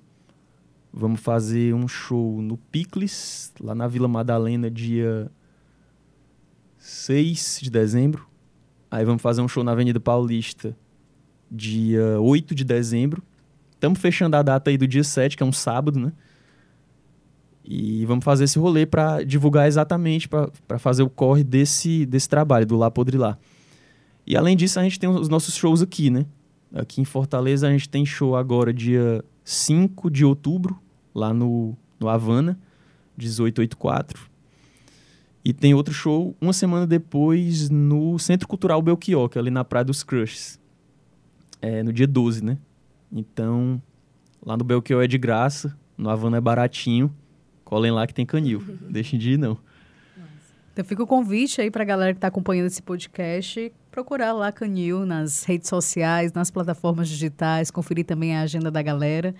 vamos 0.92 1.20
fazer 1.20 1.74
um 1.74 1.86
show 1.86 2.42
no 2.42 2.56
Picles, 2.56 3.52
lá 3.60 3.74
na 3.74 3.86
Vila 3.86 4.08
Madalena, 4.08 4.70
dia 4.70 5.30
6 6.78 7.60
de 7.62 7.70
dezembro. 7.70 8.26
Aí 8.90 9.04
vamos 9.04 9.22
fazer 9.22 9.40
um 9.40 9.48
show 9.48 9.62
na 9.62 9.72
Avenida 9.72 10.00
Paulista, 10.00 10.76
dia 11.50 12.20
8 12.20 12.54
de 12.54 12.64
dezembro. 12.64 13.22
Estamos 13.72 13.98
fechando 14.00 14.36
a 14.36 14.42
data 14.42 14.70
aí 14.70 14.76
do 14.76 14.86
dia 14.86 15.04
7, 15.04 15.36
que 15.36 15.42
é 15.42 15.46
um 15.46 15.52
sábado, 15.52 15.98
né? 15.98 16.12
E 17.64 18.04
vamos 18.06 18.24
fazer 18.24 18.44
esse 18.44 18.58
rolê 18.58 18.84
para 18.84 19.22
divulgar 19.22 19.68
exatamente, 19.68 20.28
para 20.28 20.78
fazer 20.78 21.02
o 21.02 21.10
corre 21.10 21.44
desse, 21.44 22.04
desse 22.04 22.28
trabalho, 22.28 22.66
do 22.66 22.76
Lá 22.76 22.90
Podre 22.90 23.16
Lá. 23.16 23.38
E 24.26 24.36
além 24.36 24.56
disso, 24.56 24.80
a 24.80 24.82
gente 24.82 24.98
tem 24.98 25.08
os 25.08 25.28
nossos 25.28 25.54
shows 25.54 25.80
aqui, 25.80 26.10
né? 26.10 26.26
Aqui 26.74 27.00
em 27.00 27.04
Fortaleza, 27.04 27.68
a 27.68 27.70
gente 27.70 27.88
tem 27.88 28.04
show 28.04 28.36
agora, 28.36 28.72
dia 28.72 29.24
5 29.44 30.10
de 30.10 30.24
outubro, 30.24 30.80
lá 31.14 31.32
no, 31.32 31.76
no 31.98 32.08
Havana, 32.08 32.58
1884. 33.16 34.28
E 35.44 35.52
tem 35.52 35.72
outro 35.74 35.94
show 35.94 36.36
uma 36.40 36.52
semana 36.52 36.86
depois 36.86 37.70
no 37.70 38.18
Centro 38.18 38.46
Cultural 38.46 38.80
Belchior, 38.82 39.28
que 39.28 39.38
é 39.38 39.40
ali 39.40 39.50
na 39.50 39.64
Praia 39.64 39.84
dos 39.84 40.02
Crushes 40.02 40.60
é, 41.62 41.82
no 41.82 41.92
dia 41.92 42.06
12, 42.06 42.44
né? 42.44 42.58
Então, 43.12 43.80
lá 44.44 44.56
no 44.56 44.64
Belchior 44.64 45.02
é 45.02 45.06
de 45.06 45.18
graça, 45.18 45.76
no 45.96 46.10
Havana 46.10 46.38
é 46.38 46.40
baratinho. 46.40 47.14
Colhem 47.64 47.92
lá 47.92 48.06
que 48.06 48.14
tem 48.14 48.26
canil. 48.26 48.62
Deixem 48.88 49.18
de 49.18 49.32
ir, 49.32 49.38
não. 49.38 49.58
Então 50.80 50.88
fica 50.88 51.02
o 51.02 51.06
convite 51.06 51.60
aí 51.60 51.70
para 51.70 51.82
a 51.82 51.84
galera 51.84 52.14
que 52.14 52.16
está 52.16 52.28
acompanhando 52.28 52.68
esse 52.68 52.80
podcast 52.80 53.70
procurar 53.90 54.32
lá 54.32 54.50
Canil 54.50 55.04
nas 55.04 55.44
redes 55.44 55.68
sociais, 55.68 56.32
nas 56.32 56.50
plataformas 56.50 57.06
digitais, 57.06 57.70
conferir 57.70 58.06
também 58.06 58.34
a 58.34 58.40
agenda 58.40 58.70
da 58.70 58.80
galera. 58.80 59.34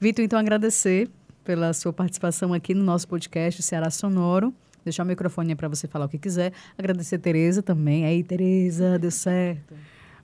Vitor, 0.00 0.24
então 0.24 0.36
agradecer 0.36 1.08
pela 1.44 1.72
sua 1.74 1.92
participação 1.92 2.52
aqui 2.52 2.74
no 2.74 2.82
nosso 2.82 3.06
podcast 3.06 3.62
Ceará 3.62 3.88
Sonoro. 3.88 4.52
Deixar 4.84 5.04
o 5.04 5.06
microfone 5.06 5.54
para 5.54 5.68
você 5.68 5.86
falar 5.86 6.06
o 6.06 6.08
que 6.08 6.18
quiser. 6.18 6.52
Agradecer 6.76 7.14
a 7.14 7.18
Tereza 7.20 7.62
também. 7.62 8.04
Aí, 8.04 8.24
Tereza, 8.24 8.98
deu 8.98 9.12
certo. 9.12 9.72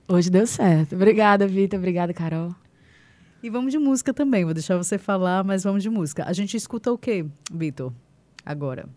Hoje 0.05 0.29
deu 0.29 0.45
certo. 0.45 0.95
Obrigada, 0.95 1.47
Vitor. 1.47 1.79
Obrigada, 1.79 2.13
Carol. 2.13 2.53
E 3.41 3.49
vamos 3.49 3.71
de 3.71 3.79
música 3.79 4.13
também. 4.13 4.43
Vou 4.43 4.53
deixar 4.53 4.75
você 4.75 4.97
falar, 4.97 5.45
mas 5.45 5.63
vamos 5.63 5.81
de 5.81 5.89
música. 5.89 6.25
A 6.25 6.33
gente 6.33 6.57
escuta 6.57 6.91
o 6.91 6.97
quê, 6.97 7.25
Vitor? 7.49 7.93
Agora. 8.45 8.89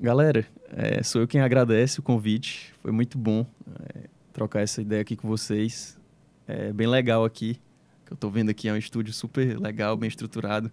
Galera, 0.00 0.44
é, 0.70 1.02
sou 1.04 1.20
eu 1.20 1.28
quem 1.28 1.40
agradece 1.40 2.00
o 2.00 2.02
convite. 2.02 2.74
Foi 2.82 2.90
muito 2.90 3.16
bom 3.16 3.46
é, 3.94 4.08
trocar 4.32 4.60
essa 4.60 4.82
ideia 4.82 5.00
aqui 5.00 5.14
com 5.14 5.28
vocês. 5.28 5.96
É 6.48 6.72
bem 6.72 6.88
legal 6.88 7.24
aqui. 7.24 7.60
que 8.04 8.12
eu 8.12 8.16
estou 8.16 8.28
vendo 8.28 8.50
aqui 8.50 8.68
é 8.68 8.72
um 8.72 8.76
estúdio 8.76 9.12
super 9.12 9.56
legal, 9.58 9.96
bem 9.96 10.08
estruturado. 10.08 10.70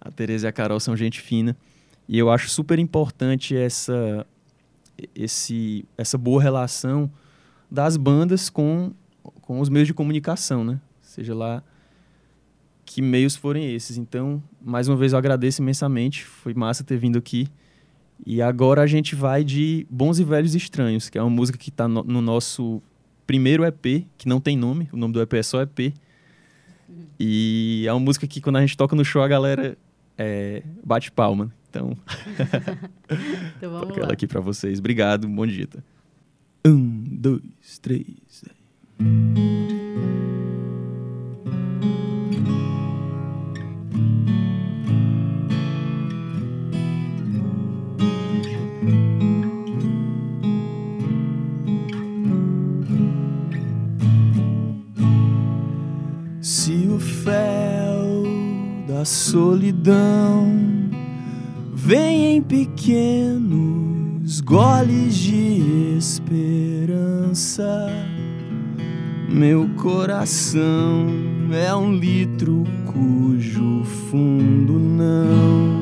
A 0.00 0.10
Tereza 0.10 0.46
e 0.46 0.48
a 0.48 0.52
Carol 0.52 0.80
são 0.80 0.96
gente 0.96 1.20
fina. 1.20 1.54
E 2.08 2.18
eu 2.18 2.30
acho 2.30 2.48
super 2.48 2.78
importante 2.78 3.54
essa, 3.54 4.26
esse, 5.14 5.84
essa 5.98 6.16
boa 6.16 6.42
relação 6.42 7.12
das 7.70 7.98
bandas 7.98 8.48
com, 8.48 8.92
com 9.42 9.60
os 9.60 9.68
meios 9.68 9.86
de 9.86 9.92
comunicação, 9.92 10.64
né? 10.64 10.80
Seja 11.02 11.34
lá 11.34 11.62
que 12.86 13.02
meios 13.02 13.36
forem 13.36 13.74
esses. 13.74 13.98
Então, 13.98 14.42
mais 14.60 14.88
uma 14.88 14.96
vez 14.96 15.12
eu 15.12 15.18
agradeço 15.18 15.60
imensamente, 15.60 16.24
foi 16.24 16.54
massa 16.54 16.82
ter 16.82 16.96
vindo 16.96 17.18
aqui. 17.18 17.46
E 18.26 18.42
agora 18.42 18.82
a 18.82 18.86
gente 18.86 19.14
vai 19.14 19.42
de 19.42 19.86
Bons 19.90 20.18
e 20.18 20.24
Velhos 20.24 20.54
Estranhos, 20.54 21.08
que 21.08 21.18
é 21.18 21.22
uma 21.22 21.30
música 21.30 21.58
que 21.58 21.70
está 21.70 21.88
no, 21.88 22.02
no, 22.02 22.20
nosso 22.20 22.82
primeiro 23.26 23.64
EP, 23.64 24.06
que 24.16 24.28
não 24.28 24.40
tem 24.40 24.56
nome, 24.56 24.88
o 24.92 24.96
nome 24.96 25.14
do 25.14 25.20
EP 25.20 25.34
é 25.34 25.42
só 25.42 25.62
EP. 25.62 25.94
E 27.18 27.84
é 27.86 27.92
uma 27.92 28.00
música 28.00 28.26
que 28.26 28.40
quando 28.40 28.56
a 28.56 28.60
gente 28.60 28.76
toca 28.76 28.96
no 28.96 29.04
show 29.04 29.22
a 29.22 29.28
galera 29.28 29.76
é, 30.16 30.62
bate 30.84 31.10
palma. 31.10 31.52
Então, 31.68 31.96
então 33.56 33.70
vamos 33.70 33.88
Toca 33.88 34.00
ela 34.00 34.12
aqui 34.12 34.26
para 34.26 34.40
vocês. 34.40 34.78
Obrigado, 34.78 35.28
bom 35.28 35.46
dia. 35.46 35.66
Tá? 35.66 35.78
Um, 36.66 37.04
dois, 37.06 37.78
três. 37.80 38.06
Se 38.26 38.46
da 59.00 59.04
solidão 59.06 60.52
vem 61.72 62.36
em 62.36 62.42
pequenos 62.42 64.42
goles 64.42 65.14
de 65.14 65.96
esperança. 65.96 67.88
Meu 69.26 69.70
coração 69.76 71.06
é 71.50 71.74
um 71.74 71.94
litro 71.94 72.64
cujo 72.92 73.84
fundo 74.10 74.78
não 74.78 75.80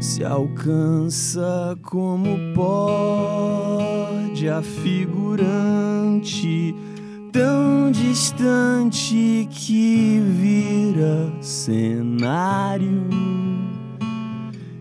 se 0.00 0.24
alcança 0.24 1.76
como 1.82 2.38
pode 2.54 4.48
a 4.48 4.62
figurante 4.62 6.72
tão 7.88 7.90
distante 7.90 9.48
que 9.50 10.20
vira 10.20 11.32
cenário 11.40 13.08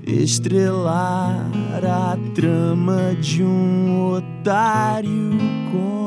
estrelar 0.05 1.49
a 1.85 2.17
trama 2.33 3.15
de 3.15 3.43
um 3.43 4.11
otário 4.11 5.37
como 5.71 6.06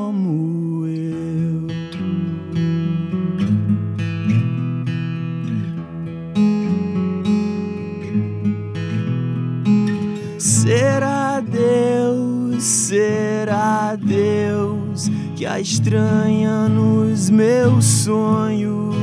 que 15.40 15.46
a 15.46 15.58
estranha 15.58 16.68
nos 16.68 17.30
meus 17.30 17.86
sonhos, 17.86 18.94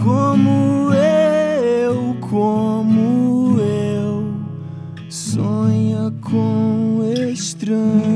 como 0.00 0.94
eu, 0.94 2.16
como 2.20 3.58
eu, 3.58 4.32
sonha 5.08 6.12
com 6.20 7.00
estranhos. 7.28 8.11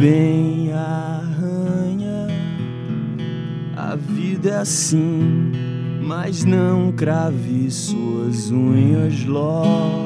Também 0.00 0.72
arranha. 0.72 2.26
A 3.76 3.96
vida 3.96 4.48
é 4.48 4.56
assim, 4.56 5.52
mas 6.02 6.42
não 6.42 6.90
crave 6.90 7.70
suas 7.70 8.50
unhas 8.50 9.26
logo 9.26 10.00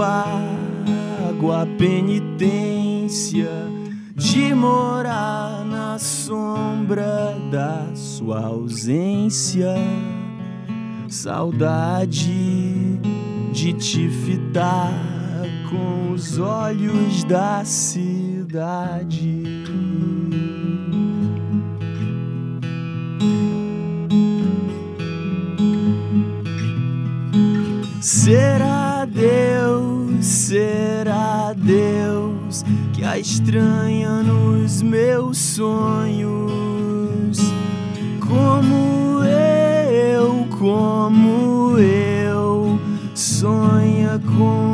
pago 0.00 1.52
a 1.52 1.66
penitência 1.76 3.50
de 4.14 4.54
morar 4.54 5.62
na 5.64 5.98
sombra 5.98 7.36
da 7.50 7.94
sua 7.94 8.46
ausência. 8.46 9.74
Saudade 11.08 12.98
de 13.52 13.72
te 13.74 14.08
fitar 14.08 15.09
com 15.70 16.12
os 16.12 16.38
olhos 16.38 17.24
da 17.24 17.64
cidade. 17.64 19.42
Será 28.00 29.04
Deus, 29.04 30.26
será 30.26 31.54
Deus 31.56 32.64
que 32.92 33.04
a 33.04 33.18
estranha 33.18 34.22
nos 34.22 34.82
meus 34.82 35.38
sonhos, 35.38 37.38
como 38.20 39.22
eu, 39.24 40.46
como 40.58 41.78
eu, 41.78 42.80
sonha 43.14 44.20
com 44.36 44.69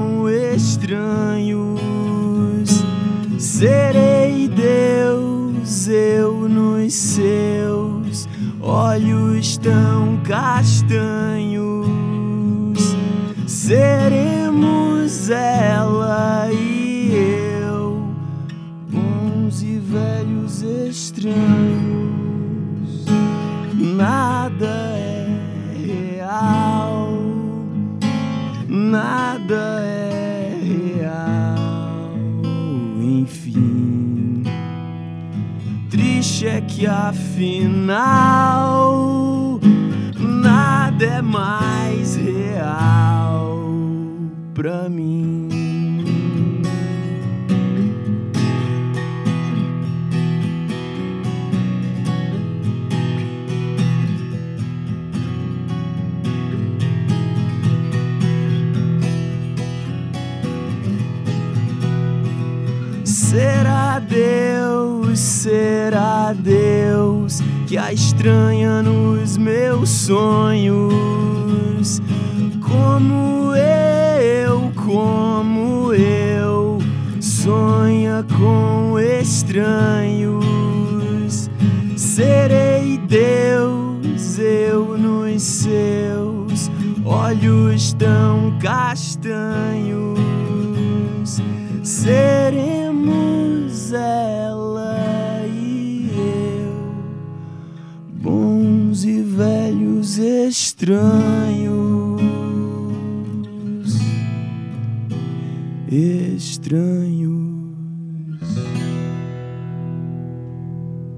Serei 3.58 4.48
Deus, 4.48 5.88
eu 5.88 6.46
nos 6.46 6.92
seus 6.92 8.28
olhos 8.60 9.56
tão 9.56 10.18
castanhos 10.24 11.88
seremos 13.46 15.30
ela 15.30 16.50
e 16.52 17.14
eu, 17.62 18.10
bons 18.90 19.62
e 19.62 19.78
velhos 19.78 20.60
estranhos. 20.60 21.95
Que 36.76 36.86
afinal 36.86 38.46
que 67.66 67.76
a 67.76 67.92
estranha 67.92 68.80
nos 68.80 69.36
meus 69.36 69.90
sonhos, 69.90 70.92
como 72.60 73.45
estranhos. 100.86 102.22
Estranhos. 105.90 107.56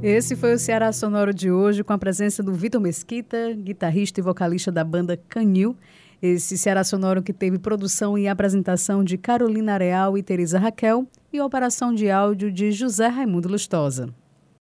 Esse 0.02 0.34
foi 0.36 0.54
o 0.54 0.58
Ceará 0.58 0.90
Sonoro 0.90 1.34
de 1.34 1.50
hoje, 1.50 1.84
com 1.84 1.92
a 1.92 1.98
presença 1.98 2.42
do 2.42 2.54
Vitor 2.54 2.80
Mesquita, 2.80 3.52
guitarrista 3.52 4.20
e 4.20 4.22
vocalista 4.22 4.72
da 4.72 4.82
banda 4.82 5.18
Canil. 5.28 5.76
Esse 6.22 6.56
Ceará 6.56 6.82
Sonoro 6.82 7.22
que 7.22 7.34
teve 7.34 7.58
produção 7.58 8.16
e 8.16 8.26
apresentação 8.26 9.04
de 9.04 9.18
Carolina 9.18 9.76
Real 9.76 10.16
e 10.16 10.22
Teresa 10.22 10.58
Raquel 10.58 11.06
e 11.30 11.40
operação 11.42 11.94
de 11.94 12.10
áudio 12.10 12.50
de 12.50 12.72
José 12.72 13.08
Raimundo 13.08 13.48
Lustosa. 13.48 14.08